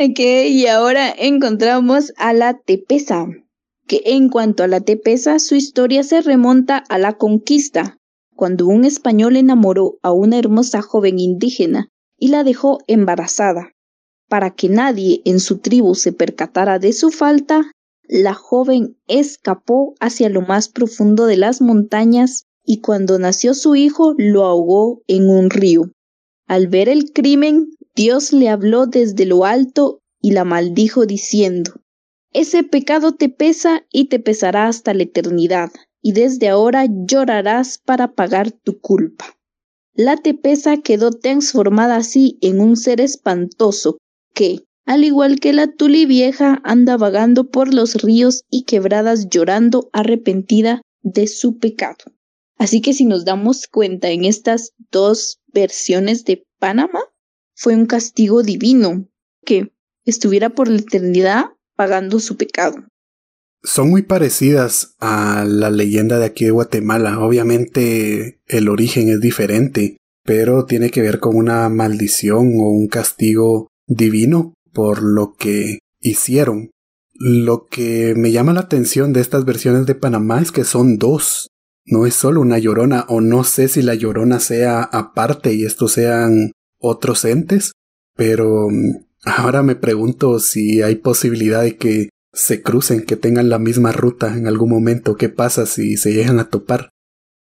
[0.00, 3.26] Ok, y ahora encontramos a la Tepesa,
[3.88, 7.98] que en cuanto a la Tepesa, su historia se remonta a la conquista,
[8.36, 13.72] cuando un español enamoró a una hermosa joven indígena y la dejó embarazada.
[14.28, 17.72] Para que nadie en su tribu se percatara de su falta,
[18.04, 24.14] la joven escapó hacia lo más profundo de las montañas y cuando nació su hijo
[24.16, 25.90] lo ahogó en un río.
[26.46, 31.82] Al ver el crimen, Dios le habló desde lo alto y la maldijo diciendo,
[32.32, 38.14] Ese pecado te pesa y te pesará hasta la eternidad, y desde ahora llorarás para
[38.14, 39.36] pagar tu culpa.
[39.94, 43.98] La tepesa quedó transformada así en un ser espantoso
[44.32, 49.90] que, al igual que la tuli vieja, anda vagando por los ríos y quebradas llorando
[49.92, 52.04] arrepentida de su pecado.
[52.58, 57.00] Así que si nos damos cuenta en estas dos versiones de Panamá,
[57.58, 59.08] fue un castigo divino
[59.44, 59.72] que
[60.04, 62.84] estuviera por la eternidad pagando su pecado.
[63.64, 67.18] Son muy parecidas a la leyenda de aquí de Guatemala.
[67.18, 73.66] Obviamente el origen es diferente, pero tiene que ver con una maldición o un castigo
[73.88, 76.70] divino por lo que hicieron.
[77.14, 81.48] Lo que me llama la atención de estas versiones de Panamá es que son dos.
[81.84, 85.92] No es solo una llorona, o no sé si la llorona sea aparte y estos
[85.92, 87.72] sean otros entes,
[88.14, 93.58] pero mm, ahora me pregunto si hay posibilidad de que se crucen, que tengan la
[93.58, 95.16] misma ruta en algún momento.
[95.16, 96.90] ¿Qué pasa si se llegan a topar?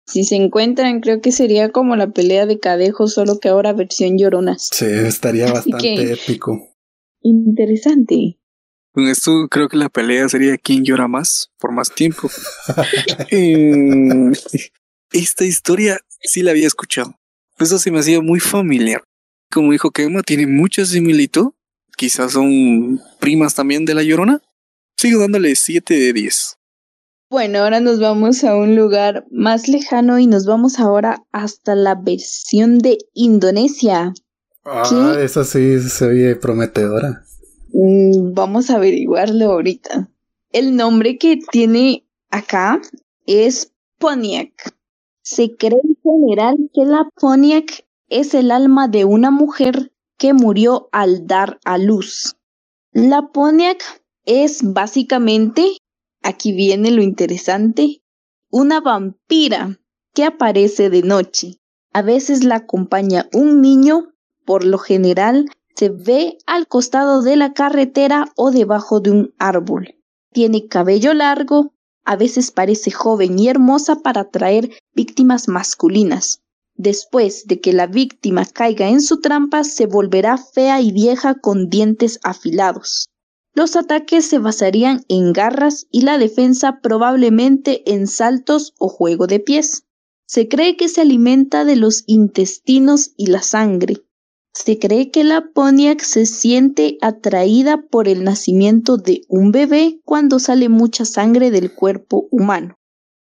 [0.07, 4.19] Si se encuentran, creo que sería como la pelea de Cadejo, solo que ahora versión
[4.19, 4.69] lloronas.
[4.71, 6.75] Sí, estaría bastante épico.
[7.23, 8.39] Interesante.
[8.93, 12.31] Con esto creo que la pelea sería quién llora más por más tiempo.
[13.31, 14.33] Eh,
[15.11, 17.15] esta historia sí la había escuchado.
[17.59, 19.03] Eso se me hacía muy familiar.
[19.55, 21.53] Como dijo Kema, tiene mucha similitud.
[21.97, 24.43] Quizás son primas también de la Llorona.
[24.97, 26.59] Sigo dándole 7 de 10.
[27.31, 31.95] Bueno, ahora nos vamos a un lugar más lejano y nos vamos ahora hasta la
[31.95, 34.13] versión de Indonesia.
[34.65, 37.25] Ah, esa sí se ve prometedora.
[37.73, 40.09] Mm, vamos a averiguarlo ahorita.
[40.51, 42.81] El nombre que tiene acá
[43.25, 44.75] es Pontiac.
[45.23, 50.89] Se cree en general que la Pontiac es el alma de una mujer que murió
[50.93, 52.37] al dar a luz.
[52.93, 53.83] La Pontiac
[54.25, 55.77] es básicamente,
[56.23, 58.03] aquí viene lo interesante,
[58.51, 59.79] una vampira
[60.15, 61.59] que aparece de noche.
[61.93, 64.13] A veces la acompaña un niño,
[64.45, 69.97] por lo general se ve al costado de la carretera o debajo de un árbol.
[70.33, 76.44] Tiene cabello largo, a veces parece joven y hermosa para atraer víctimas masculinas.
[76.77, 81.69] Después de que la víctima caiga en su trampa, se volverá fea y vieja con
[81.69, 83.09] dientes afilados.
[83.55, 89.39] Los ataques se basarían en garras y la defensa probablemente en saltos o juego de
[89.39, 89.85] pies.
[90.27, 94.03] Se cree que se alimenta de los intestinos y la sangre.
[94.53, 100.39] Se cree que la Pontiac se siente atraída por el nacimiento de un bebé cuando
[100.39, 102.77] sale mucha sangre del cuerpo humano.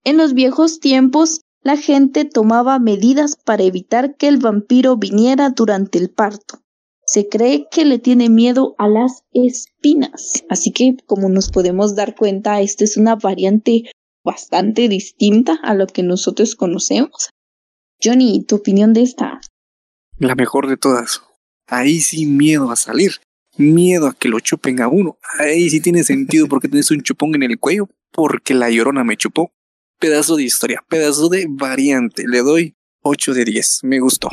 [0.04, 5.98] En los viejos tiempos, la gente tomaba medidas para evitar que el vampiro viniera durante
[5.98, 6.62] el parto.
[7.06, 12.16] Se cree que le tiene miedo a las espinas, así que como nos podemos dar
[12.16, 13.92] cuenta, esta es una variante
[14.24, 17.30] bastante distinta a lo que nosotros conocemos.
[18.02, 19.42] Johnny, ¿tu opinión de esta?
[20.18, 21.22] La mejor de todas.
[21.68, 23.14] Ahí sí miedo a salir.
[23.58, 25.18] Miedo a que lo chupen a uno.
[25.40, 27.90] Ahí sí tiene sentido porque tienes un chupón en el cuello.
[28.12, 29.52] Porque la llorona me chupó.
[30.00, 32.24] Pedazo de historia, pedazo de variante.
[32.26, 33.80] Le doy 8 de 10.
[33.84, 34.30] Me gustó.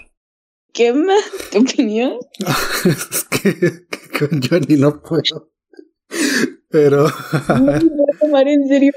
[0.72, 1.24] ¿Qué más?
[1.50, 2.12] ¿Tu opinión?
[2.84, 5.52] es que, con Johnny no puedo.
[6.70, 7.08] Pero.
[7.48, 8.92] no voy a tomar en serio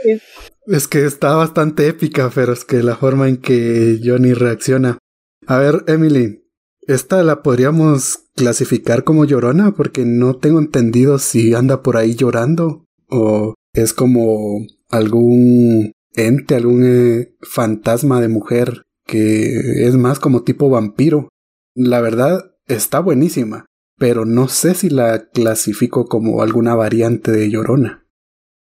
[0.68, 5.00] Es que está bastante épica, pero es que la forma en que Johnny reacciona.
[5.48, 6.46] A ver, Emily,
[6.82, 12.86] esta la podríamos clasificar como llorona porque no tengo entendido si anda por ahí llorando
[13.10, 20.70] o es como algún ente, algún eh, fantasma de mujer que es más como tipo
[20.70, 21.30] vampiro.
[21.76, 23.66] La verdad está buenísima,
[23.98, 28.06] pero no sé si la clasifico como alguna variante de llorona.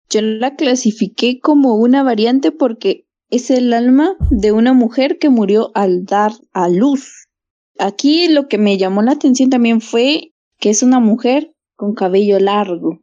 [0.09, 5.71] Yo la clasifiqué como una variante porque es el alma de una mujer que murió
[5.75, 7.27] al dar a luz.
[7.77, 12.39] Aquí lo que me llamó la atención también fue que es una mujer con cabello
[12.39, 13.01] largo,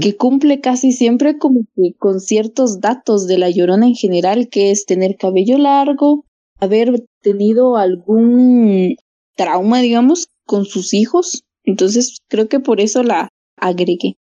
[0.00, 4.72] que cumple casi siempre como que con ciertos datos de la llorona en general, que
[4.72, 6.26] es tener cabello largo,
[6.58, 8.96] haber tenido algún
[9.36, 11.44] trauma, digamos, con sus hijos.
[11.62, 14.16] Entonces creo que por eso la agregué.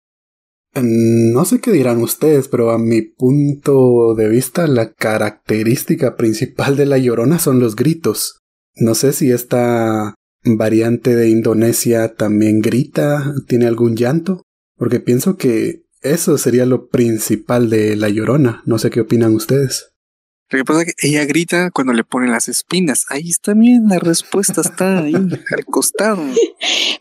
[0.75, 6.77] Mm, no sé qué dirán ustedes, pero a mi punto de vista la característica principal
[6.77, 8.41] de la llorona son los gritos.
[8.75, 10.13] No sé si esta
[10.45, 14.43] variante de Indonesia también grita, tiene algún llanto,
[14.77, 18.61] porque pienso que eso sería lo principal de la llorona.
[18.65, 19.91] No sé qué opinan ustedes.
[20.51, 23.05] Lo que pasa es que ella grita cuando le ponen las espinas.
[23.09, 26.21] Ahí está bien, la respuesta está ahí, al costado.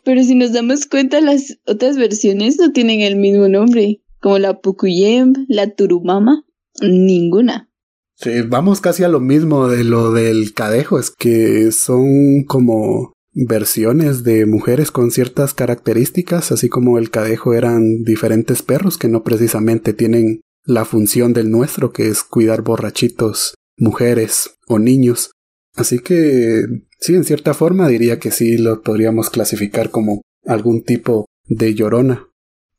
[0.04, 4.60] Pero si nos damos cuenta, las otras versiones no tienen el mismo nombre, como la
[4.60, 6.44] Pukuyem, la Turumama,
[6.80, 7.68] ninguna.
[8.16, 14.22] Sí, vamos casi a lo mismo de lo del cadejo, es que son como versiones
[14.22, 19.92] de mujeres con ciertas características, así como el cadejo eran diferentes perros que no precisamente
[19.92, 25.32] tienen la función del nuestro, que es cuidar borrachitos, mujeres o niños.
[25.74, 26.64] Así que
[27.00, 32.28] sí, en cierta forma diría que sí lo podríamos clasificar como algún tipo de llorona.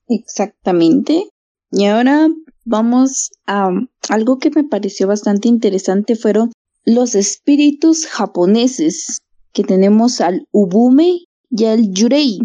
[0.08, 1.30] Exactamente.
[1.72, 2.30] Y ahora
[2.64, 3.70] vamos a
[4.10, 6.52] algo que me pareció bastante interesante fueron
[6.86, 9.18] los espíritus japoneses,
[9.56, 12.40] que tenemos al Ubume y al Yurei.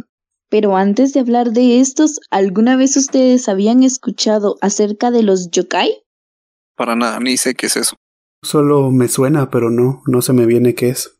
[0.49, 6.03] Pero antes de hablar de estos, ¿alguna vez ustedes habían escuchado acerca de los yokai?
[6.77, 7.97] Para nada, ni sé qué es eso.
[8.43, 11.19] Solo me suena, pero no, no se me viene qué es.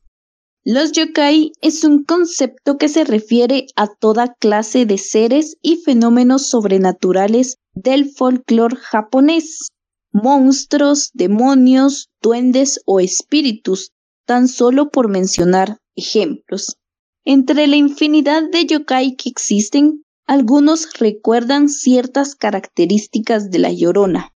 [0.65, 6.47] Los yokai es un concepto que se refiere a toda clase de seres y fenómenos
[6.47, 9.69] sobrenaturales del folclore japonés.
[10.13, 13.93] monstruos, demonios, duendes o espíritus,
[14.31, 16.77] tan solo por mencionar ejemplos.
[17.25, 24.33] Entre la infinidad de yokai que existen, algunos recuerdan ciertas características de la llorona.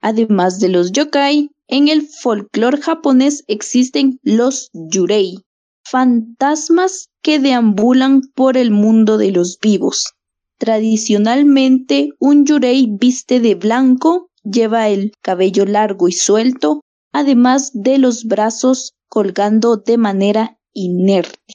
[0.00, 5.36] Además de los yokai, en el folclore japonés existen los yurei,
[5.84, 10.14] fantasmas que deambulan por el mundo de los vivos.
[10.58, 16.80] Tradicionalmente, un yurei viste de blanco, lleva el cabello largo y suelto,
[17.12, 21.54] además de los brazos colgando de manera inerte.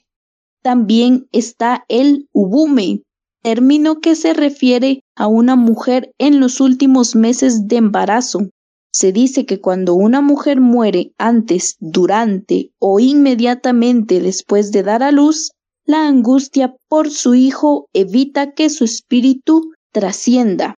[0.62, 3.04] También está el ubume,
[3.42, 8.50] término que se refiere a una mujer en los últimos meses de embarazo.
[8.94, 15.12] Se dice que cuando una mujer muere antes, durante o inmediatamente después de dar a
[15.12, 15.52] luz,
[15.86, 20.76] la angustia por su hijo evita que su espíritu trascienda.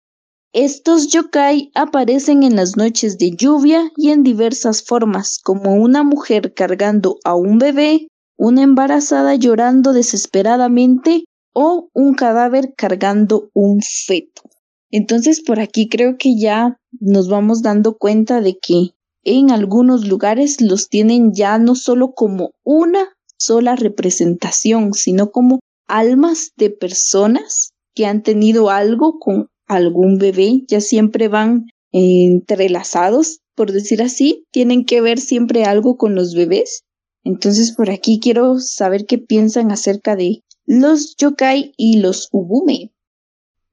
[0.53, 6.53] Estos yokai aparecen en las noches de lluvia y en diversas formas, como una mujer
[6.53, 14.43] cargando a un bebé, una embarazada llorando desesperadamente o un cadáver cargando un feto.
[14.91, 18.91] Entonces por aquí creo que ya nos vamos dando cuenta de que
[19.23, 26.51] en algunos lugares los tienen ya no solo como una sola representación, sino como almas
[26.57, 34.01] de personas que han tenido algo con algún bebé, ya siempre van entrelazados, por decir
[34.01, 36.83] así, tienen que ver siempre algo con los bebés.
[37.23, 42.91] Entonces por aquí quiero saber qué piensan acerca de los yokai y los ubume.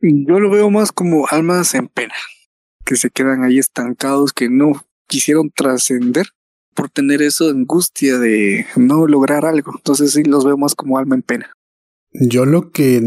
[0.01, 2.15] Yo lo veo más como almas en pena,
[2.85, 4.73] que se quedan ahí estancados, que no
[5.07, 6.29] quisieron trascender
[6.75, 9.73] por tener de angustia de no lograr algo.
[9.77, 11.53] Entonces sí los veo más como alma en pena.
[12.13, 13.01] Yo lo que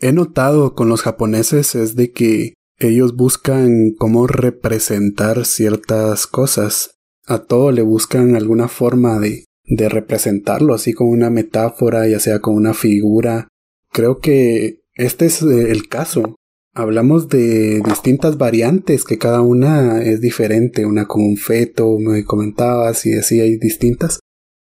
[0.00, 6.96] he notado con los japoneses es de que ellos buscan cómo representar ciertas cosas.
[7.26, 12.40] A todo le buscan alguna forma de de representarlo así como una metáfora, ya sea
[12.40, 13.48] con una figura.
[13.90, 16.36] Creo que este es eh, el caso.
[16.74, 23.06] Hablamos de distintas variantes que cada una es diferente, una con un feto, me comentabas
[23.06, 24.18] y así hay distintas.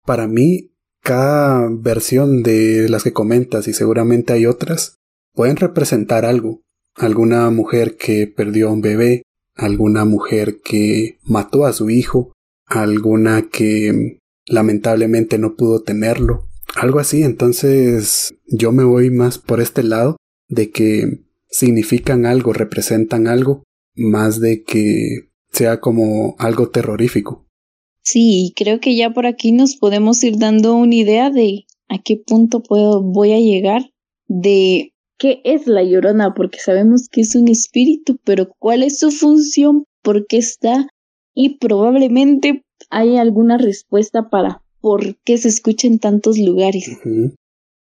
[0.06, 0.72] Para mí,
[1.10, 5.00] cada versión de las que comentas y seguramente hay otras,
[5.34, 6.62] pueden representar algo.
[6.93, 9.24] Alguna mujer que perdió a un bebé,
[9.56, 12.32] alguna mujer que mató a su hijo,
[12.67, 16.48] alguna que lamentablemente no pudo tenerlo.
[16.76, 20.15] Algo así, entonces yo me voy más por este lado
[20.48, 23.63] de que significan algo, representan algo,
[23.95, 27.48] más de que sea como algo terrorífico.
[28.12, 32.17] Sí, creo que ya por aquí nos podemos ir dando una idea de a qué
[32.17, 33.84] punto puedo, voy a llegar
[34.28, 39.12] de qué es la llorona, porque sabemos que es un espíritu, pero cuál es su
[39.12, 40.88] función, por qué está
[41.36, 46.89] y probablemente hay alguna respuesta para por qué se escucha en tantos lugares.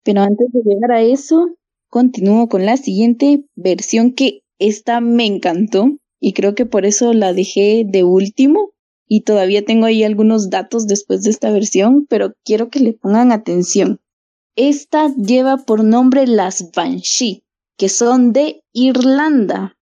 [0.05, 1.55] Pero antes de llegar a eso,
[1.89, 7.33] continúo con la siguiente versión que esta me encantó y creo que por eso la
[7.33, 8.73] dejé de último
[9.09, 13.33] y todavía tengo ahí algunos datos después de esta versión, pero quiero que le pongan
[13.33, 14.01] atención.
[14.55, 17.43] Esta lleva por nombre las Banshee,
[17.77, 19.77] que son de Irlanda.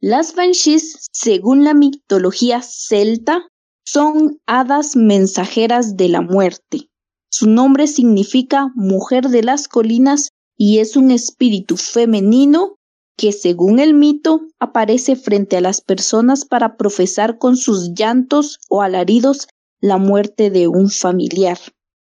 [0.00, 3.46] Las Banshees, según la mitología celta,
[3.84, 6.88] son hadas mensajeras de la muerte.
[7.30, 12.78] Su nombre significa mujer de las colinas y es un espíritu femenino
[13.16, 18.82] que según el mito aparece frente a las personas para profesar con sus llantos o
[18.82, 19.48] alaridos
[19.80, 21.58] la muerte de un familiar.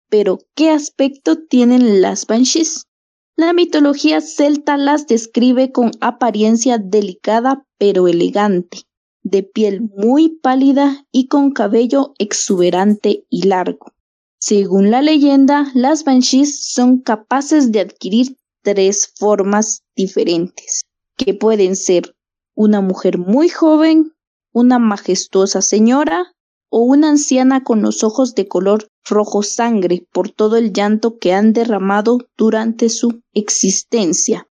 [0.09, 2.87] Pero, ¿qué aspecto tienen las banshees?
[3.35, 8.87] La mitología celta las describe con apariencia delicada pero elegante
[9.29, 13.93] de piel muy pálida y con cabello exuberante y largo.
[14.39, 20.81] Según la leyenda, las banshees son capaces de adquirir tres formas diferentes,
[21.15, 22.13] que pueden ser
[22.53, 24.13] una mujer muy joven,
[24.51, 26.33] una majestuosa señora
[26.69, 31.31] o una anciana con los ojos de color rojo sangre por todo el llanto que
[31.31, 34.49] han derramado durante su existencia.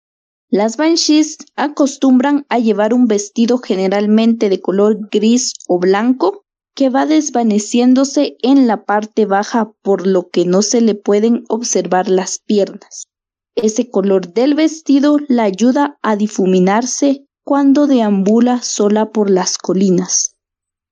[0.48, 6.44] Las banshees acostumbran a llevar un vestido generalmente de color gris o blanco
[6.76, 12.08] que va desvaneciéndose en la parte baja por lo que no se le pueden observar
[12.08, 13.08] las piernas.
[13.54, 20.34] Ese color del vestido la ayuda a difuminarse cuando deambula sola por las colinas.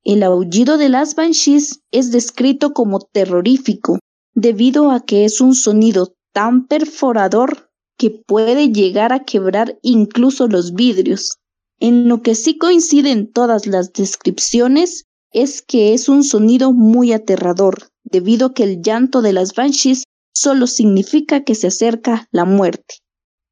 [0.04, 3.98] El aullido de las banshees es descrito como terrorífico
[4.34, 10.74] debido a que es un sonido tan perforador que puede llegar a quebrar incluso los
[10.74, 11.38] vidrios.
[11.78, 17.88] En lo que sí coinciden todas las descripciones es que es un sonido muy aterrador,
[18.04, 20.04] debido a que el llanto de las banshees
[20.34, 22.96] solo significa que se acerca la muerte.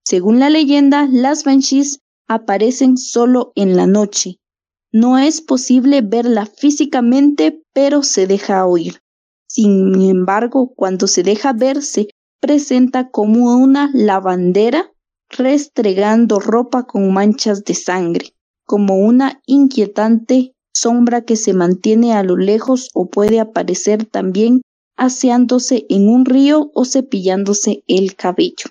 [0.05, 4.39] Según la leyenda, las banshees aparecen solo en la noche.
[4.93, 9.01] No es posible verla físicamente, pero se deja oír.
[9.49, 12.09] Sin embargo, cuando se deja ver, se
[12.41, 14.93] presenta como una lavandera
[15.29, 22.37] restregando ropa con manchas de sangre, como una inquietante sombra que se mantiene a lo
[22.37, 24.63] lejos o puede aparecer también
[25.01, 28.69] aseándose en un río o cepillándose el cabello.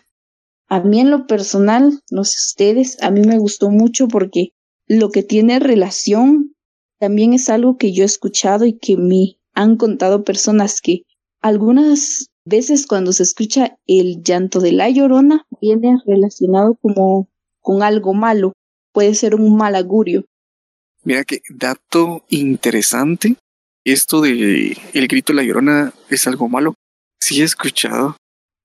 [0.67, 4.49] A mí en lo personal, no sé ustedes, a mí me gustó mucho porque
[4.85, 6.55] lo que tiene relación
[6.99, 11.01] también es algo que yo he escuchado y que me han contado personas que
[11.41, 17.27] algunas veces cuando se escucha el llanto de la llorona viene relacionado como
[17.59, 18.53] con algo malo,
[18.93, 20.25] puede ser un mal augurio.
[21.03, 23.35] Mira qué dato interesante.
[23.91, 26.75] Esto de el grito de la llorona es algo malo.
[27.19, 28.17] Sí he escuchado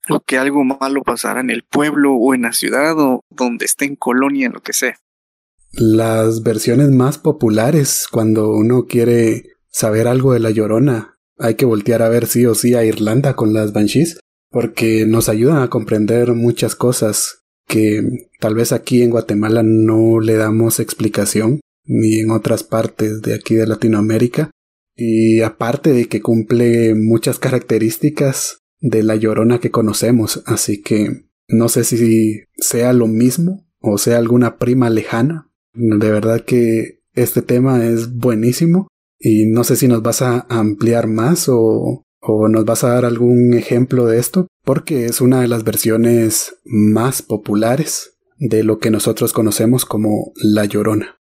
[0.07, 3.87] lo que algo malo pasara en el pueblo o en la ciudad o donde esté
[3.87, 4.99] en colonia, lo que sea.
[5.73, 12.03] Las versiones más populares cuando uno quiere saber algo de la llorona, hay que voltear
[12.03, 14.21] a ver sí o sí a Irlanda con las Banshees,
[14.51, 20.35] porque nos ayudan a comprender muchas cosas que tal vez aquí en Guatemala no le
[20.35, 24.51] damos explicación, ni en otras partes de aquí de Latinoamérica.
[24.97, 31.69] Y aparte de que cumple muchas características de la llorona que conocemos, así que no
[31.69, 35.51] sé si sea lo mismo o sea alguna prima lejana.
[35.75, 38.89] De verdad que este tema es buenísimo
[39.19, 43.05] y no sé si nos vas a ampliar más o, o nos vas a dar
[43.05, 48.91] algún ejemplo de esto, porque es una de las versiones más populares de lo que
[48.91, 51.19] nosotros conocemos como la llorona.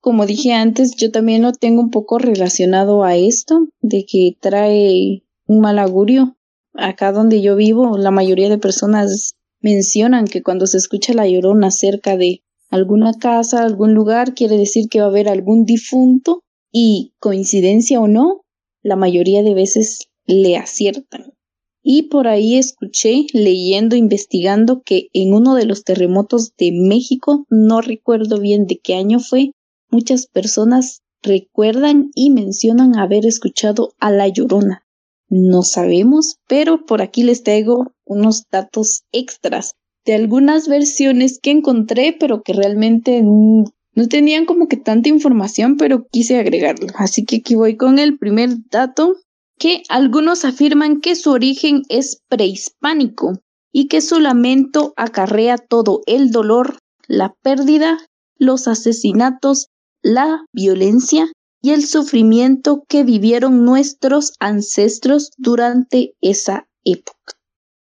[0.00, 5.24] Como dije antes, yo también lo tengo un poco relacionado a esto, de que trae
[5.46, 6.36] un mal augurio
[6.74, 11.70] acá donde yo vivo, la mayoría de personas mencionan que cuando se escucha la llorona
[11.70, 16.42] cerca de alguna casa, algún lugar, quiere decir que va a haber algún difunto
[16.72, 18.44] y coincidencia o no,
[18.82, 21.34] la mayoría de veces le aciertan.
[21.82, 27.80] Y por ahí escuché, leyendo, investigando, que en uno de los terremotos de México, no
[27.80, 29.52] recuerdo bien de qué año fue,
[29.90, 34.82] muchas personas recuerdan y mencionan haber escuchado a la llorona.
[35.28, 39.74] No sabemos, pero por aquí les traigo unos datos extras
[40.04, 46.06] de algunas versiones que encontré, pero que realmente no tenían como que tanta información, pero
[46.10, 46.88] quise agregarlo.
[46.96, 49.16] Así que aquí voy con el primer dato,
[49.58, 53.40] que algunos afirman que su origen es prehispánico
[53.72, 57.98] y que su lamento acarrea todo el dolor, la pérdida,
[58.36, 59.68] los asesinatos,
[60.02, 61.30] la violencia
[61.62, 67.34] y el sufrimiento que vivieron nuestros ancestros durante esa época.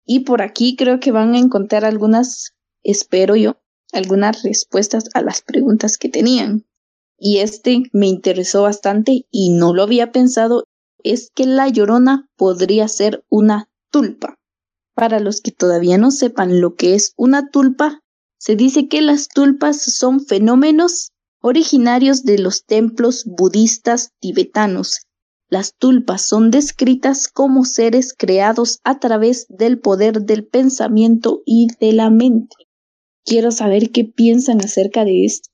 [0.06, 2.54] Y por aquí creo que van a encontrar algunas,
[2.84, 3.58] espero yo,
[3.92, 6.66] algunas respuestas a las preguntas que tenían.
[7.18, 10.66] Y este me interesó bastante y no lo había pensado,
[11.04, 14.36] es que la llorona podría ser una tulpa.
[14.96, 18.02] Para los que todavía no sepan lo que es una tulpa,
[18.38, 21.13] se dice que las tulpas son fenómenos
[21.44, 25.02] originarios de los templos budistas tibetanos.
[25.50, 31.92] Las tulpas son descritas como seres creados a través del poder del pensamiento y de
[31.92, 32.56] la mente.
[33.26, 35.50] Quiero saber qué piensan acerca de esto.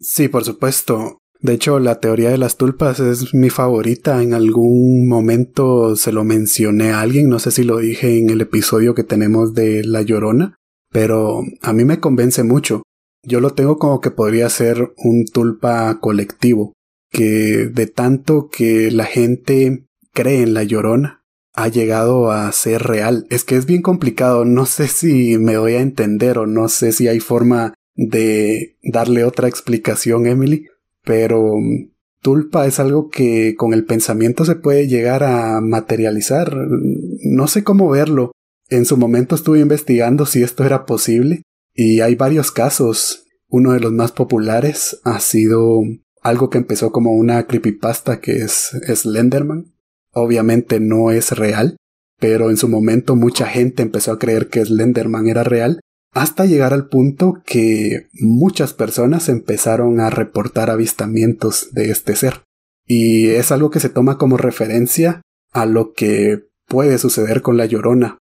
[0.00, 1.18] Sí, por supuesto.
[1.40, 4.20] De hecho, la teoría de las tulpas es mi favorita.
[4.20, 8.40] En algún momento se lo mencioné a alguien, no sé si lo dije en el
[8.40, 10.56] episodio que tenemos de La Llorona,
[10.90, 12.82] pero a mí me convence mucho.
[13.28, 16.72] Yo lo tengo como que podría ser un tulpa colectivo,
[17.10, 23.26] que de tanto que la gente cree en la llorona, ha llegado a ser real.
[23.28, 26.92] Es que es bien complicado, no sé si me doy a entender o no sé
[26.92, 30.66] si hay forma de darle otra explicación, Emily,
[31.04, 31.90] pero mm,
[32.22, 36.56] tulpa es algo que con el pensamiento se puede llegar a materializar.
[36.56, 38.32] No sé cómo verlo.
[38.70, 41.42] En su momento estuve investigando si esto era posible
[41.78, 43.24] y hay varios casos.
[43.46, 45.82] Uno de los más populares ha sido
[46.22, 49.76] algo que empezó como una creepypasta que es Slenderman.
[50.12, 51.76] Obviamente no es real,
[52.18, 55.78] pero en su momento mucha gente empezó a creer que Slenderman era real,
[56.12, 62.42] hasta llegar al punto que muchas personas empezaron a reportar avistamientos de este ser.
[62.86, 65.22] Y es algo que se toma como referencia
[65.52, 68.18] a lo que puede suceder con la llorona.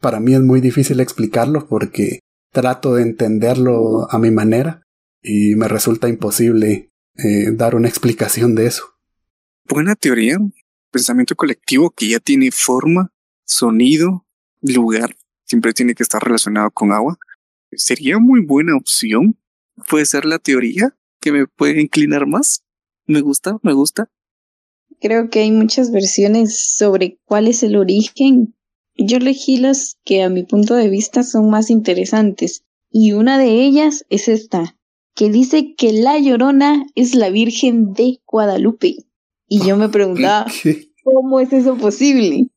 [0.00, 2.20] Para mí es muy difícil explicarlo porque
[2.52, 4.86] trato de entenderlo a mi manera
[5.22, 8.84] y me resulta imposible eh, dar una explicación de eso.
[9.64, 10.38] buena teoría,
[10.90, 13.12] pensamiento colectivo que ya tiene forma,
[13.44, 14.26] sonido,
[14.60, 17.18] lugar, siempre tiene que estar relacionado con agua.
[17.72, 19.38] Sería muy buena opción.
[19.88, 22.64] Puede ser la teoría que me puede inclinar más.
[23.06, 24.10] Me gusta, me gusta.
[25.00, 28.54] Creo que hay muchas versiones sobre cuál es el origen.
[28.96, 32.64] Yo elegí las que a mi punto de vista son más interesantes.
[32.90, 34.76] Y una de ellas es esta,
[35.14, 38.96] que dice que la llorona es la Virgen de Guadalupe.
[39.48, 40.46] Y yo me preguntaba,
[41.04, 42.48] ¿cómo es eso posible?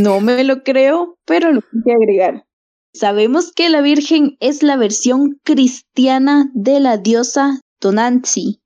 [0.00, 2.46] No me lo creo, pero lo quise agregar.
[2.94, 8.61] Sabemos que la Virgen es la versión cristiana de la diosa Tonanzi.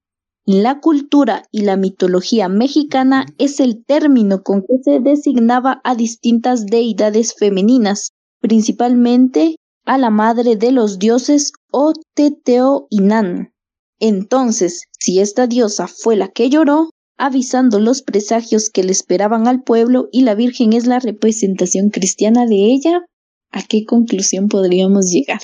[0.48, 6.66] La cultura y la mitología mexicana es el término con que se designaba a distintas
[6.66, 13.52] deidades femeninas, principalmente a la madre de los dioses o Teteo Inan.
[13.98, 19.64] Entonces, si esta diosa fue la que lloró, avisando los presagios que le esperaban al
[19.64, 23.04] pueblo y la Virgen es la representación cristiana de ella,
[23.50, 25.40] ¿a qué conclusión podríamos llegar?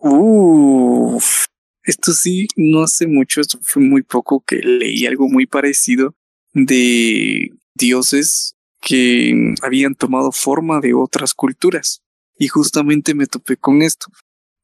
[0.00, 1.44] Uf,
[1.84, 6.14] esto sí, no hace mucho, esto fue muy poco que leí algo muy parecido
[6.52, 12.02] de dioses que habían tomado forma de otras culturas.
[12.38, 14.06] Y justamente me topé con esto.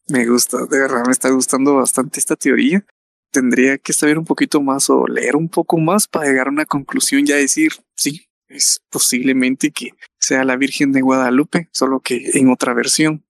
[0.08, 2.84] Me gusta, de verdad me está gustando bastante esta teoría
[3.30, 6.66] tendría que saber un poquito más o leer un poco más para llegar a una
[6.66, 12.50] conclusión y decir, sí, es posiblemente que sea la Virgen de Guadalupe, solo que en
[12.50, 13.24] otra versión.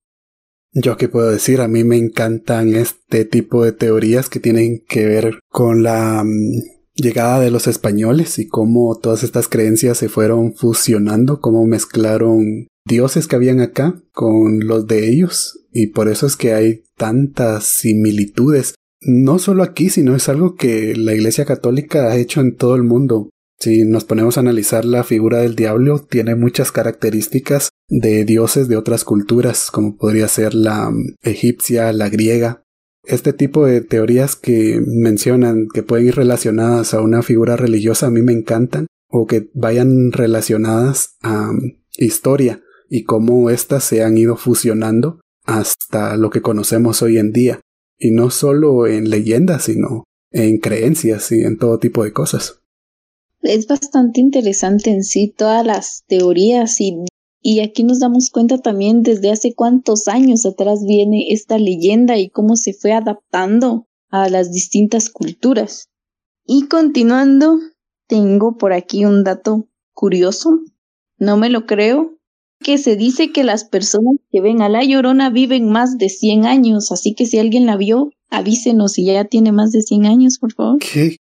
[0.73, 5.07] Yo qué puedo decir, a mí me encantan este tipo de teorías que tienen que
[5.07, 6.63] ver con la mm,
[6.95, 13.27] llegada de los españoles y cómo todas estas creencias se fueron fusionando, cómo mezclaron dioses
[13.27, 18.75] que habían acá con los de ellos y por eso es que hay tantas similitudes
[19.01, 22.83] no solo aquí, sino es algo que la Iglesia Católica ha hecho en todo el
[22.83, 23.31] mundo.
[23.59, 28.77] Si nos ponemos a analizar la figura del diablo, tiene muchas características de dioses de
[28.77, 32.63] otras culturas, como podría ser la mm, egipcia, la griega.
[33.05, 38.11] Este tipo de teorías que mencionan que pueden ir relacionadas a una figura religiosa a
[38.11, 44.17] mí me encantan, o que vayan relacionadas a mm, historia y cómo éstas se han
[44.17, 47.61] ido fusionando hasta lo que conocemos hoy en día
[47.99, 52.61] y no solo en leyendas, sino en creencias y en todo tipo de cosas.
[53.43, 57.05] Es bastante interesante en sí todas las teorías y,
[57.43, 62.29] y aquí nos damos cuenta también desde hace cuántos años atrás viene esta leyenda y
[62.29, 65.89] cómo se fue adaptando a las distintas culturas.
[66.45, 67.59] Y continuando,
[68.07, 70.61] tengo por aquí un dato curioso,
[71.19, 72.19] no me lo creo,
[72.59, 76.45] que se dice que las personas que ven a la llorona viven más de 100
[76.45, 80.39] años, así que si alguien la vio, avísenos si ya tiene más de 100 años,
[80.39, 80.79] por favor.
[80.79, 81.17] ¿Qué?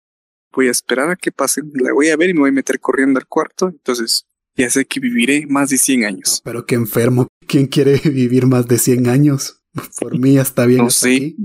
[0.55, 2.81] Voy a esperar a que pase, la voy a ver y me voy a meter
[2.81, 4.25] corriendo al cuarto, entonces
[4.57, 6.41] ya sé que viviré más de 100 años.
[6.45, 9.63] pero qué enfermo, ¿quién quiere vivir más de 100 años?
[10.01, 10.85] Por mí está bien.
[10.85, 11.37] No sé.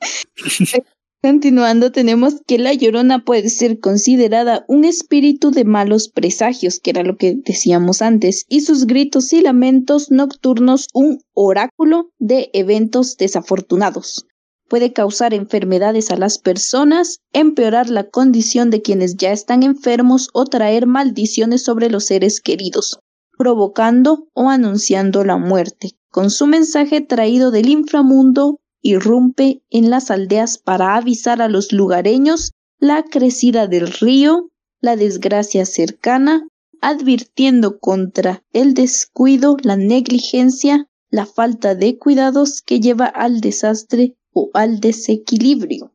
[1.24, 7.04] Continuando, tenemos que la llorona puede ser considerada un espíritu de malos presagios, que era
[7.04, 14.26] lo que decíamos antes, y sus gritos y lamentos nocturnos un oráculo de eventos desafortunados.
[14.72, 20.46] Puede causar enfermedades a las personas, empeorar la condición de quienes ya están enfermos o
[20.46, 22.98] traer maldiciones sobre los seres queridos,
[23.36, 30.56] provocando o anunciando la muerte, con su mensaje traído del inframundo irrumpe en las aldeas
[30.56, 34.48] para avisar a los lugareños la crecida del río,
[34.80, 36.48] la desgracia cercana,
[36.80, 44.50] advirtiendo contra el descuido, la negligencia, la falta de cuidados que lleva al desastre o
[44.54, 45.92] al desequilibrio.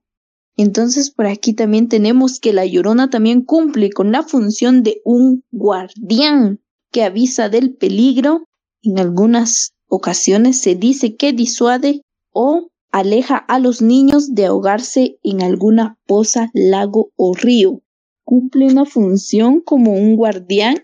[0.55, 5.43] Entonces por aquí también tenemos que la llorona también cumple con la función de un
[5.51, 6.59] guardián
[6.91, 8.45] que avisa del peligro.
[8.81, 15.41] En algunas ocasiones se dice que disuade o aleja a los niños de ahogarse en
[15.43, 17.81] alguna poza, lago o río.
[18.23, 20.77] Cumple una función como un guardián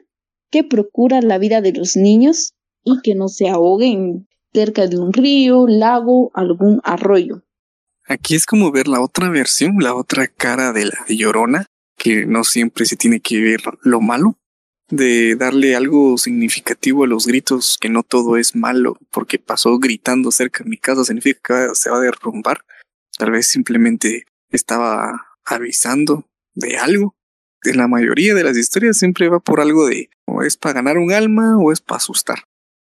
[0.52, 5.14] que procura la vida de los niños y que no se ahoguen cerca de un
[5.14, 7.44] río, lago, algún arroyo.
[8.06, 12.44] Aquí es como ver la otra versión, la otra cara de la llorona, que no
[12.44, 14.38] siempre se tiene que ver lo malo,
[14.90, 20.32] de darle algo significativo a los gritos, que no todo es malo, porque pasó gritando
[20.32, 22.66] cerca de mi casa, significa que se va a derrumbar.
[23.18, 27.16] Tal vez simplemente estaba avisando de algo.
[27.64, 30.98] En la mayoría de las historias siempre va por algo de o es para ganar
[30.98, 32.44] un alma o es para asustar.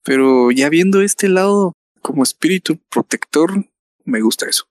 [0.07, 3.65] Pero ya viendo este lado como espíritu protector,
[4.05, 4.63] me gusta eso.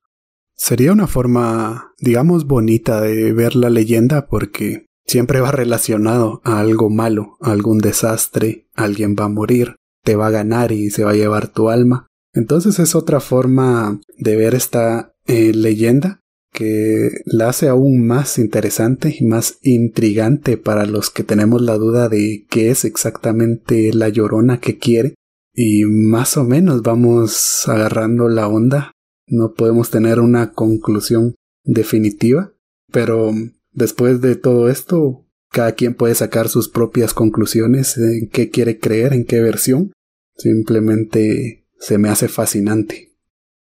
[0.56, 6.88] Sería una forma, digamos, bonita de ver la leyenda porque siempre va relacionado a algo
[6.88, 11.10] malo, a algún desastre, alguien va a morir, te va a ganar y se va
[11.10, 12.06] a llevar tu alma.
[12.32, 16.20] Entonces es otra forma de ver esta eh, leyenda
[16.50, 22.08] que la hace aún más interesante y más intrigante para los que tenemos la duda
[22.08, 25.14] de qué es exactamente la llorona que quiere.
[25.58, 28.92] Y más o menos vamos agarrando la onda.
[29.26, 31.34] No podemos tener una conclusión
[31.64, 32.52] definitiva,
[32.92, 33.32] pero
[33.72, 39.14] después de todo esto, cada quien puede sacar sus propias conclusiones en qué quiere creer,
[39.14, 39.92] en qué versión.
[40.36, 43.12] Simplemente se me hace fascinante.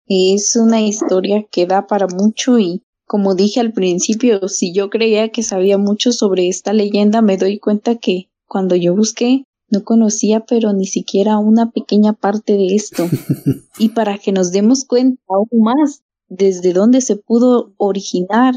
[0.07, 5.29] Es una historia que da para mucho y, como dije al principio, si yo creía
[5.29, 10.45] que sabía mucho sobre esta leyenda, me doy cuenta que cuando yo busqué no conocía
[10.47, 13.09] pero ni siquiera una pequeña parte de esto.
[13.79, 18.55] y para que nos demos cuenta aún más desde dónde se pudo originar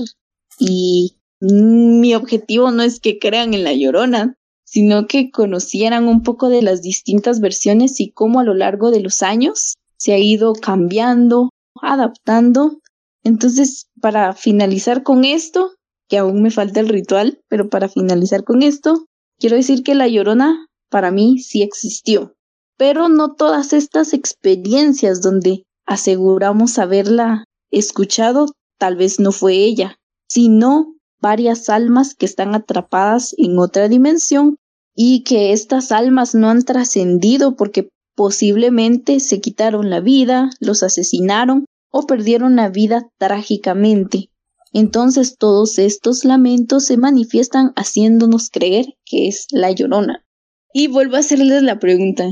[0.59, 4.35] y mi objetivo no es que crean en la llorona,
[4.65, 8.99] sino que conocieran un poco de las distintas versiones y cómo a lo largo de
[8.99, 11.49] los años se ha ido cambiando,
[11.81, 12.79] adaptando.
[13.23, 15.71] Entonces, para finalizar con esto,
[16.07, 19.05] que aún me falta el ritual, pero para finalizar con esto,
[19.39, 22.35] quiero decir que la llorona para mí sí existió,
[22.77, 30.95] pero no todas estas experiencias donde aseguramos haberla escuchado, tal vez no fue ella, sino
[31.21, 34.57] varias almas que están atrapadas en otra dimensión
[34.95, 41.63] y que estas almas no han trascendido porque Posiblemente se quitaron la vida, los asesinaron
[41.89, 44.29] o perdieron la vida trágicamente.
[44.73, 50.25] Entonces todos estos lamentos se manifiestan haciéndonos creer que es la llorona.
[50.73, 52.25] Y vuelvo a hacerles la pregunta,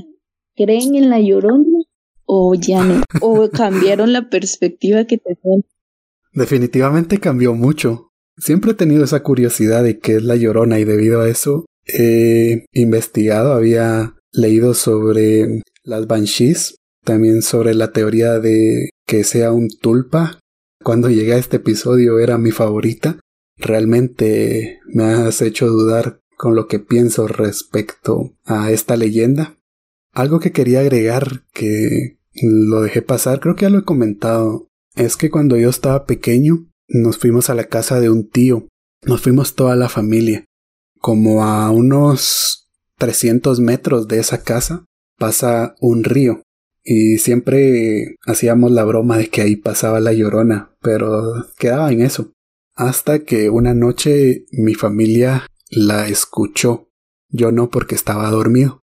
[0.56, 1.66] ¿creen en la llorona
[2.26, 3.04] o ya no?
[3.22, 5.64] ¿O cambiaron la perspectiva que tenían?
[6.34, 8.12] Definitivamente cambió mucho.
[8.38, 12.66] Siempre he tenido esa curiosidad de qué es la llorona y debido a eso he
[12.74, 20.40] investigado, había leído sobre las Banshees, también sobre la teoría de que sea un tulpa.
[20.84, 23.20] Cuando llegué a este episodio era mi favorita.
[23.58, 29.58] Realmente me has hecho dudar con lo que pienso respecto a esta leyenda.
[30.14, 35.18] Algo que quería agregar que lo dejé pasar, creo que ya lo he comentado, es
[35.18, 38.68] que cuando yo estaba pequeño nos fuimos a la casa de un tío,
[39.04, 40.46] nos fuimos toda la familia,
[41.00, 44.86] como a unos 300 metros de esa casa
[45.18, 46.42] pasa un río
[46.84, 52.32] y siempre hacíamos la broma de que ahí pasaba la llorona, pero quedaba en eso.
[52.76, 56.90] Hasta que una noche mi familia la escuchó.
[57.30, 58.84] Yo no porque estaba dormido.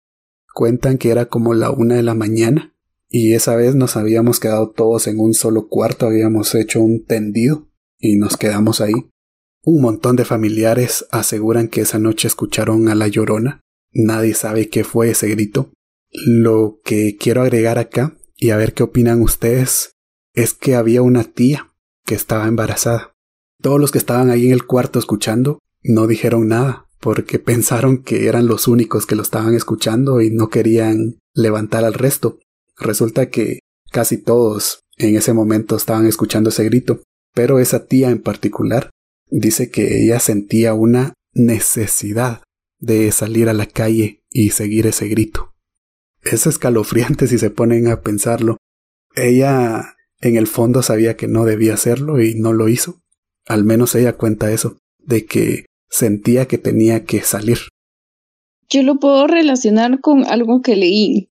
[0.53, 2.73] Cuentan que era como la una de la mañana
[3.15, 7.69] y esa vez nos habíamos quedado todos en un solo cuarto, habíamos hecho un tendido
[7.99, 8.93] y nos quedamos ahí.
[9.61, 13.61] Un montón de familiares aseguran que esa noche escucharon a la llorona.
[13.91, 15.71] Nadie sabe qué fue ese grito,
[16.11, 19.95] lo que quiero agregar acá, y a ver qué opinan ustedes,
[20.33, 21.71] es que había una tía
[22.05, 23.13] que estaba embarazada.
[23.61, 28.27] Todos los que estaban ahí en el cuarto escuchando no dijeron nada, porque pensaron que
[28.27, 32.39] eran los únicos que lo estaban escuchando y no querían levantar al resto.
[32.77, 33.59] Resulta que
[33.91, 37.01] casi todos en ese momento estaban escuchando ese grito,
[37.33, 38.89] pero esa tía en particular
[39.29, 42.41] dice que ella sentía una necesidad
[42.79, 45.53] de salir a la calle y seguir ese grito
[46.23, 48.57] es escalofriante si se ponen a pensarlo.
[49.15, 53.01] Ella en el fondo sabía que no debía hacerlo y no lo hizo.
[53.45, 57.59] Al menos ella cuenta eso, de que sentía que tenía que salir.
[58.67, 61.29] Yo lo puedo relacionar con algo que leí.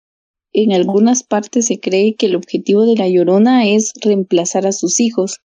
[0.53, 5.01] En algunas partes se cree que el objetivo de la llorona es reemplazar a sus
[5.01, 5.41] hijos.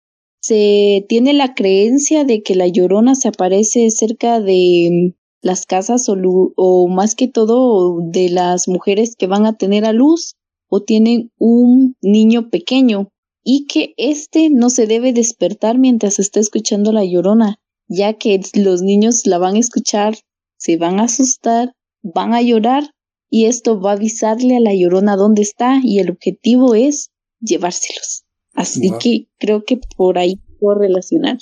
[0.43, 6.17] Se tiene la creencia de que la llorona se aparece cerca de las casas o,
[6.57, 10.35] o más que todo de las mujeres que van a tener a luz
[10.69, 13.11] o tienen un niño pequeño
[13.45, 18.83] y que éste no se debe despertar mientras está escuchando la llorona, ya que los
[18.83, 20.15] niños la van a escuchar,
[20.57, 21.73] se van a asustar,
[22.03, 22.91] van a llorar
[23.31, 27.11] y esto va a avisarle a la llorona dónde está y el objetivo es
[27.41, 28.25] llevárselos.
[28.55, 31.39] Así que creo que por ahí puedo relacionar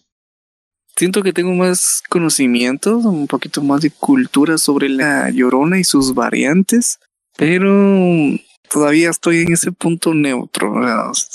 [0.96, 6.14] siento que tengo más conocimientos, un poquito más de cultura sobre la llorona y sus
[6.14, 6.98] variantes,
[7.36, 7.72] pero
[8.70, 10.74] todavía estoy en ese punto neutro.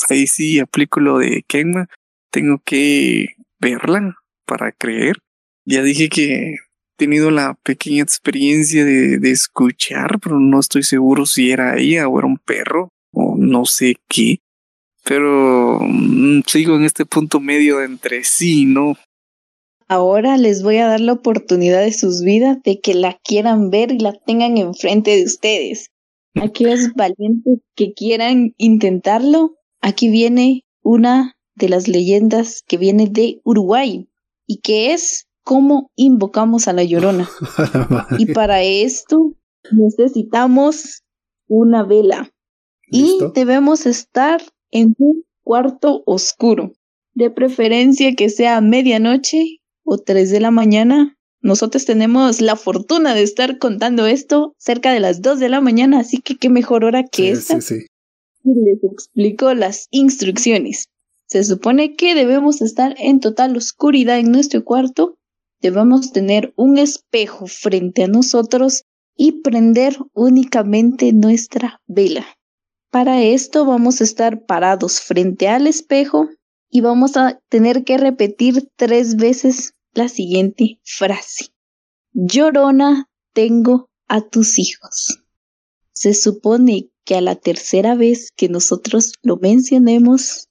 [0.09, 1.87] Ahí sí aplico lo de Kenma,
[2.31, 3.27] tengo que
[3.59, 4.15] verla
[4.47, 5.17] para creer.
[5.65, 6.57] Ya dije que he
[6.97, 12.17] tenido la pequeña experiencia de, de escuchar, pero no estoy seguro si era ella o
[12.17, 14.39] era un perro o no sé qué.
[15.03, 18.95] Pero mm, sigo en este punto medio de entre sí, ¿no?
[19.89, 23.93] Ahora les voy a dar la oportunidad de sus vidas de que la quieran ver
[23.93, 25.91] y la tengan enfrente de ustedes.
[26.35, 34.07] Aquellos valientes que quieran intentarlo, aquí viene una de las leyendas que viene de Uruguay
[34.47, 37.29] y que es cómo invocamos a la llorona.
[38.17, 39.33] y para esto
[39.71, 41.03] necesitamos
[41.47, 42.31] una vela
[42.89, 44.41] y debemos estar
[44.71, 46.73] en un cuarto oscuro,
[47.13, 51.17] de preferencia que sea medianoche o 3 de la mañana.
[51.41, 55.99] Nosotros tenemos la fortuna de estar contando esto cerca de las 2 de la mañana,
[55.99, 57.61] así que qué mejor hora que esta.
[57.61, 57.85] Sí, sí.
[58.43, 60.89] Y les explico las instrucciones.
[61.27, 65.17] Se supone que debemos estar en total oscuridad en nuestro cuarto,
[65.61, 68.83] debemos tener un espejo frente a nosotros
[69.15, 72.25] y prender únicamente nuestra vela.
[72.91, 76.29] Para esto vamos a estar parados frente al espejo
[76.69, 81.47] y vamos a tener que repetir tres veces la siguiente frase.
[82.13, 85.23] Llorona, tengo a tus hijos.
[85.91, 90.46] Se supone que a la tercera vez que nosotros lo mencionemos,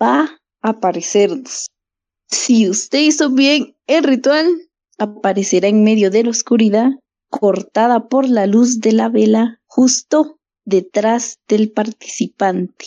[0.00, 1.66] va a aparecernos.
[2.28, 4.46] Si usted hizo bien el ritual,
[4.98, 6.90] aparecerá en medio de la oscuridad,
[7.28, 12.86] cortada por la luz de la vela, justo detrás del participante,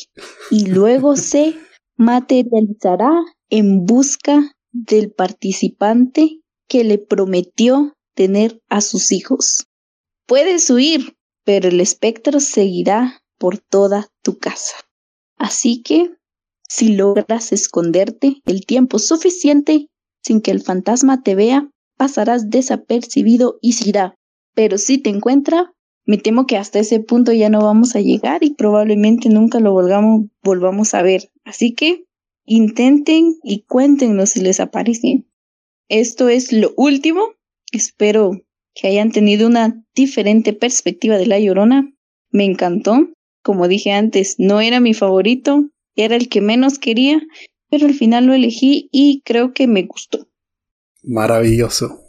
[0.49, 1.55] y luego se
[1.97, 3.11] materializará
[3.49, 9.67] en busca del participante que le prometió tener a sus hijos.
[10.25, 14.75] Puedes huir, pero el espectro seguirá por toda tu casa.
[15.37, 16.15] Así que,
[16.67, 19.87] si logras esconderte el tiempo suficiente
[20.23, 24.15] sin que el fantasma te vea, pasarás desapercibido y se irá.
[24.53, 25.73] Pero si te encuentra,
[26.05, 29.73] me temo que hasta ese punto ya no vamos a llegar y probablemente nunca lo
[29.73, 31.31] volvamos, a ver.
[31.43, 32.05] Así que
[32.47, 35.27] Intenten y cuéntenos si les aparecen.
[35.89, 37.29] Esto es lo último.
[37.71, 38.39] Espero
[38.75, 41.91] que hayan tenido una diferente perspectiva de La Llorona.
[42.29, 43.09] Me encantó.
[43.41, 47.21] Como dije antes, no era mi favorito, era el que menos quería,
[47.69, 50.27] pero al final lo elegí y creo que me gustó.
[51.03, 52.01] Maravilloso.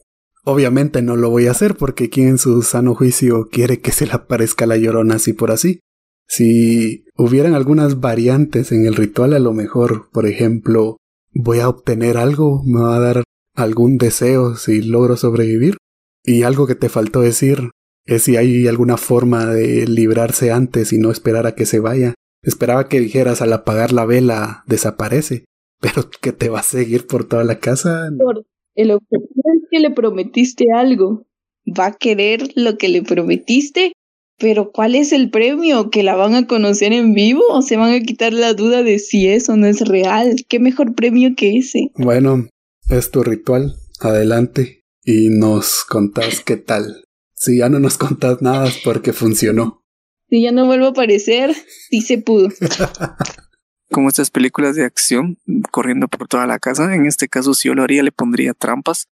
[0.44, 4.06] Obviamente no lo voy a hacer porque quien en su sano juicio quiere que se
[4.06, 5.80] le aparezca la llorona así por así.
[6.28, 10.98] Si hubieran algunas variantes en el ritual, a lo mejor, por ejemplo,
[11.32, 13.24] voy a obtener algo, me va a dar
[13.54, 15.76] algún deseo si logro sobrevivir.
[16.24, 17.70] Y algo que te faltó decir
[18.04, 22.14] es si hay alguna forma de librarse antes y no esperar a que se vaya.
[22.46, 25.44] Esperaba que dijeras al apagar la vela desaparece,
[25.80, 28.08] pero que te va a seguir por toda la casa.
[28.18, 31.26] Por el objetivo es que le prometiste algo.
[31.66, 33.92] Va a querer lo que le prometiste
[34.38, 35.90] pero ¿cuál es el premio?
[35.90, 38.98] ¿Que la van a conocer en vivo o se van a quitar la duda de
[38.98, 40.44] si eso no es real?
[40.48, 41.90] ¿Qué mejor premio que ese?
[41.94, 42.48] Bueno,
[42.90, 43.76] es tu ritual.
[44.00, 47.04] Adelante y nos contás qué tal.
[47.34, 49.82] Si ya no nos contás nada es porque funcionó.
[50.28, 51.54] Si ya no vuelvo a aparecer,
[51.90, 52.48] sí se pudo.
[53.90, 55.38] Como estas películas de acción
[55.70, 59.08] corriendo por toda la casa, en este caso si yo lo haría le pondría trampas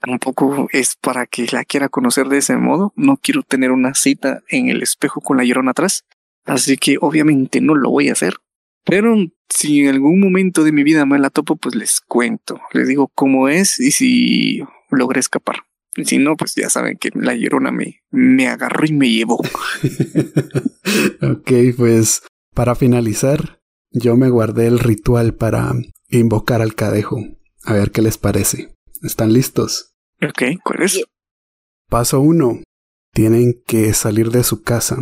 [0.00, 2.92] tampoco es para que la quiera conocer de ese modo.
[2.96, 6.04] No quiero tener una cita en el espejo con la llorona atrás.
[6.44, 8.34] Así que obviamente no lo voy a hacer.
[8.84, 9.16] Pero
[9.48, 12.60] si en algún momento de mi vida me la topo, pues les cuento.
[12.72, 15.56] Les digo cómo es y si logré escapar.
[16.04, 19.36] Si no, pues ya saben que la llorona me, me agarró y me llevó.
[21.22, 22.22] ok, pues
[22.54, 25.72] para finalizar, yo me guardé el ritual para
[26.08, 27.18] invocar al cadejo.
[27.64, 28.74] A ver qué les parece.
[29.02, 29.94] ¿Están listos?
[30.22, 31.02] Ok, ¿cuál es?
[31.88, 32.62] Paso 1.
[33.12, 34.96] Tienen que salir de su casa.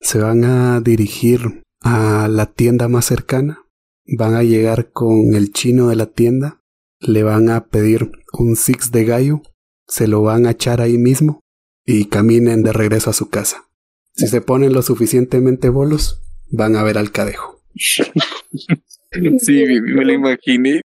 [0.00, 3.64] Se van a dirigir a la tienda más cercana.
[4.18, 6.60] Van a llegar con el chino de la tienda.
[7.00, 9.42] Le van a pedir un six de gallo.
[9.90, 11.40] Se lo van a echar ahí mismo.
[11.84, 13.68] Y caminen de regreso a su casa.
[14.12, 16.20] Si se ponen lo suficientemente bolos,
[16.50, 17.60] van a ver al cadejo.
[17.74, 18.04] sí,
[19.12, 20.82] me lo imaginé.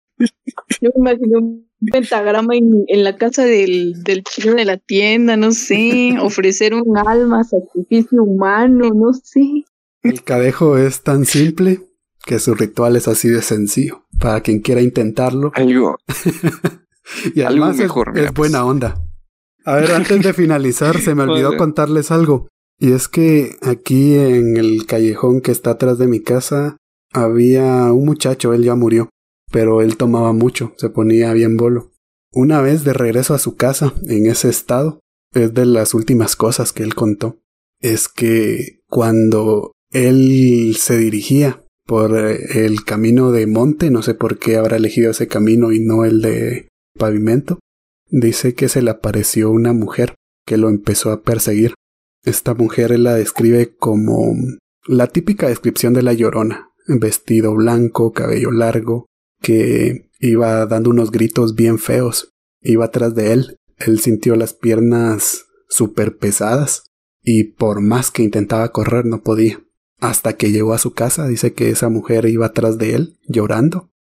[0.80, 5.52] Yo me imaginé un pentagrama en, la casa del, del chino de la tienda, no
[5.52, 9.64] sé, ofrecer un alma, sacrificio humano, no sé.
[10.02, 11.80] El cadejo es tan simple
[12.24, 14.04] que su ritual es así de sencillo.
[14.20, 15.50] Para quien quiera intentarlo.
[15.54, 15.96] Algo.
[17.34, 19.02] y además mejor, es, buena onda.
[19.64, 22.48] A ver, antes de finalizar, se me olvidó contarles algo.
[22.78, 26.76] Y es que aquí en el callejón que está atrás de mi casa
[27.12, 29.08] había un muchacho, él ya murió
[29.52, 31.92] pero él tomaba mucho, se ponía bien bolo.
[32.32, 35.00] Una vez de regreso a su casa, en ese estado,
[35.34, 37.38] es de las últimas cosas que él contó,
[37.80, 44.56] es que cuando él se dirigía por el camino de monte, no sé por qué
[44.56, 46.68] habrá elegido ese camino y no el de
[46.98, 47.58] pavimento,
[48.08, 50.14] dice que se le apareció una mujer
[50.46, 51.74] que lo empezó a perseguir.
[52.24, 54.34] Esta mujer la describe como
[54.86, 59.06] la típica descripción de la llorona, vestido blanco, cabello largo,
[59.40, 62.30] que iba dando unos gritos bien feos.
[62.60, 66.84] Iba atrás de él, él sintió las piernas súper pesadas
[67.22, 69.60] y por más que intentaba correr no podía.
[70.00, 73.90] Hasta que llegó a su casa, dice que esa mujer iba atrás de él, llorando.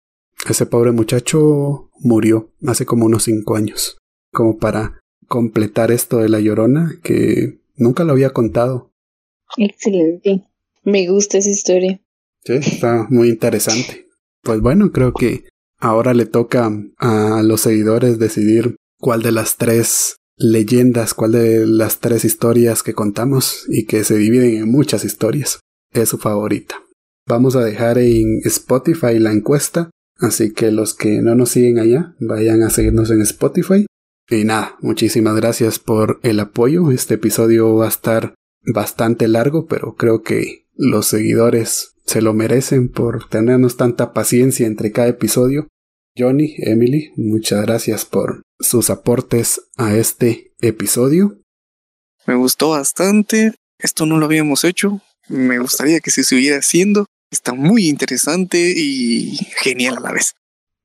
[0.48, 3.98] Ese pobre muchacho murió hace como unos cinco años.
[4.32, 8.92] Como para completar esto de la llorona, que nunca lo había contado.
[9.56, 10.44] Excelente.
[10.84, 12.00] Me gusta esa historia.
[12.44, 14.08] Sí, está muy interesante.
[14.42, 15.44] Pues bueno, creo que
[15.78, 22.00] ahora le toca a los seguidores decidir cuál de las tres leyendas, cuál de las
[22.00, 25.60] tres historias que contamos y que se dividen en muchas historias
[25.92, 26.82] es su favorita.
[27.26, 29.90] Vamos a dejar en Spotify la encuesta,
[30.22, 33.86] así que los que no nos siguen allá, vayan a seguirnos en Spotify.
[34.30, 36.90] Y nada, muchísimas gracias por el apoyo.
[36.90, 42.88] Este episodio va a estar bastante largo, pero creo que los seguidores se lo merecen
[42.88, 45.68] por tenernos tanta paciencia entre cada episodio.
[46.16, 51.38] Johnny, Emily, muchas gracias por sus aportes a este episodio.
[52.26, 53.54] Me gustó bastante.
[53.78, 57.06] Esto no lo habíamos hecho me gustaría que se siguiera haciendo.
[57.32, 60.34] Está muy interesante y genial a la vez.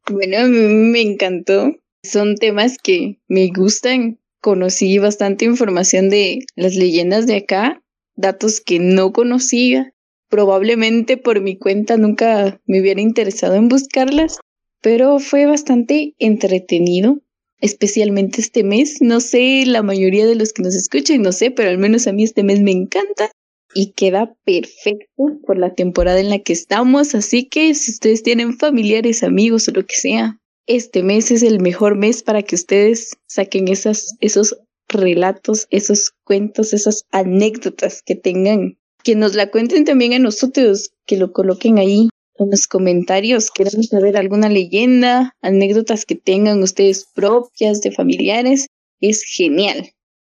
[0.09, 1.75] Bueno, me encantó.
[2.03, 4.17] Son temas que me gustan.
[4.39, 7.83] Conocí bastante información de las leyendas de acá,
[8.15, 9.93] datos que no conocía.
[10.29, 14.37] Probablemente por mi cuenta nunca me hubiera interesado en buscarlas,
[14.81, 17.19] pero fue bastante entretenido,
[17.59, 19.01] especialmente este mes.
[19.01, 22.13] No sé, la mayoría de los que nos escuchan, no sé, pero al menos a
[22.13, 23.31] mí este mes me encanta
[23.77, 25.07] y queda perfecto
[25.45, 27.13] por la temporada en la que estamos.
[27.13, 31.59] Así que si ustedes tienen familiares, amigos o lo que sea, este mes es el
[31.59, 34.57] mejor mes para que ustedes saquen esos
[34.89, 38.79] relatos, esos cuentos, esas anécdotas que tengan.
[39.03, 42.09] Que nos la cuenten también a nosotros, que lo coloquen ahí
[42.39, 43.51] en los comentarios.
[43.51, 48.65] Queremos saber alguna leyenda, anécdotas que tengan ustedes propias de familiares.
[48.99, 49.91] Es genial.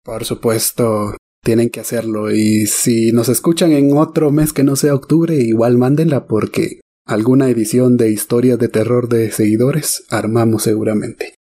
[0.05, 2.31] Por supuesto, tienen que hacerlo.
[2.31, 7.49] Y si nos escuchan en otro mes que no sea octubre, igual mándenla porque alguna
[7.49, 11.35] edición de historias de terror de seguidores armamos seguramente.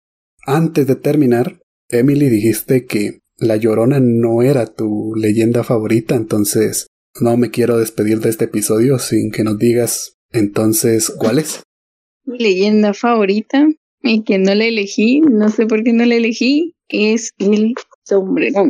[0.47, 6.87] Antes de terminar, Emily dijiste que La Llorona no era tu leyenda favorita, entonces
[7.21, 11.63] no me quiero despedir de este episodio sin que nos digas entonces cuál es.
[12.25, 13.67] Mi leyenda favorita
[14.03, 17.75] y que no la elegí, no sé por qué no la elegí, es el
[18.05, 18.65] sombrero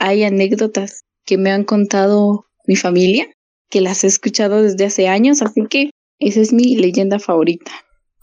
[0.00, 3.28] hay anécdotas que me han contado mi familia,
[3.68, 7.70] que las he escuchado desde hace años, así que esa es mi leyenda favorita.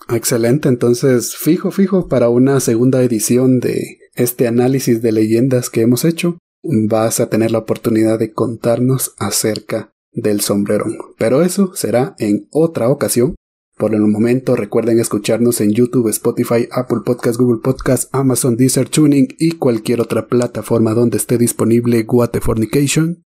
[0.09, 6.03] Excelente, entonces fijo, fijo, para una segunda edición de este análisis de leyendas que hemos
[6.03, 10.97] hecho, vas a tener la oportunidad de contarnos acerca del sombrerón.
[11.17, 13.35] Pero eso será en otra ocasión.
[13.77, 19.27] Por el momento recuerden escucharnos en YouTube, Spotify, Apple Podcast, Google Podcast, Amazon Deezer Tuning
[19.37, 23.23] y cualquier otra plataforma donde esté disponible Guatefornication.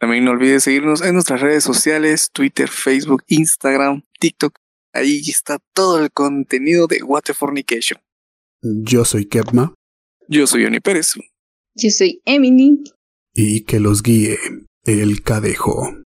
[0.00, 4.52] También no olvides seguirnos en nuestras redes sociales, Twitter, Facebook, Instagram, TikTok.
[4.92, 8.00] Ahí está todo el contenido de Guatefornication.
[8.60, 9.72] Yo soy Kepma.
[10.26, 11.14] Yo soy Oni Pérez.
[11.76, 12.82] Yo soy Emily.
[13.34, 14.36] Y que los guíe
[14.84, 16.01] el cadejo.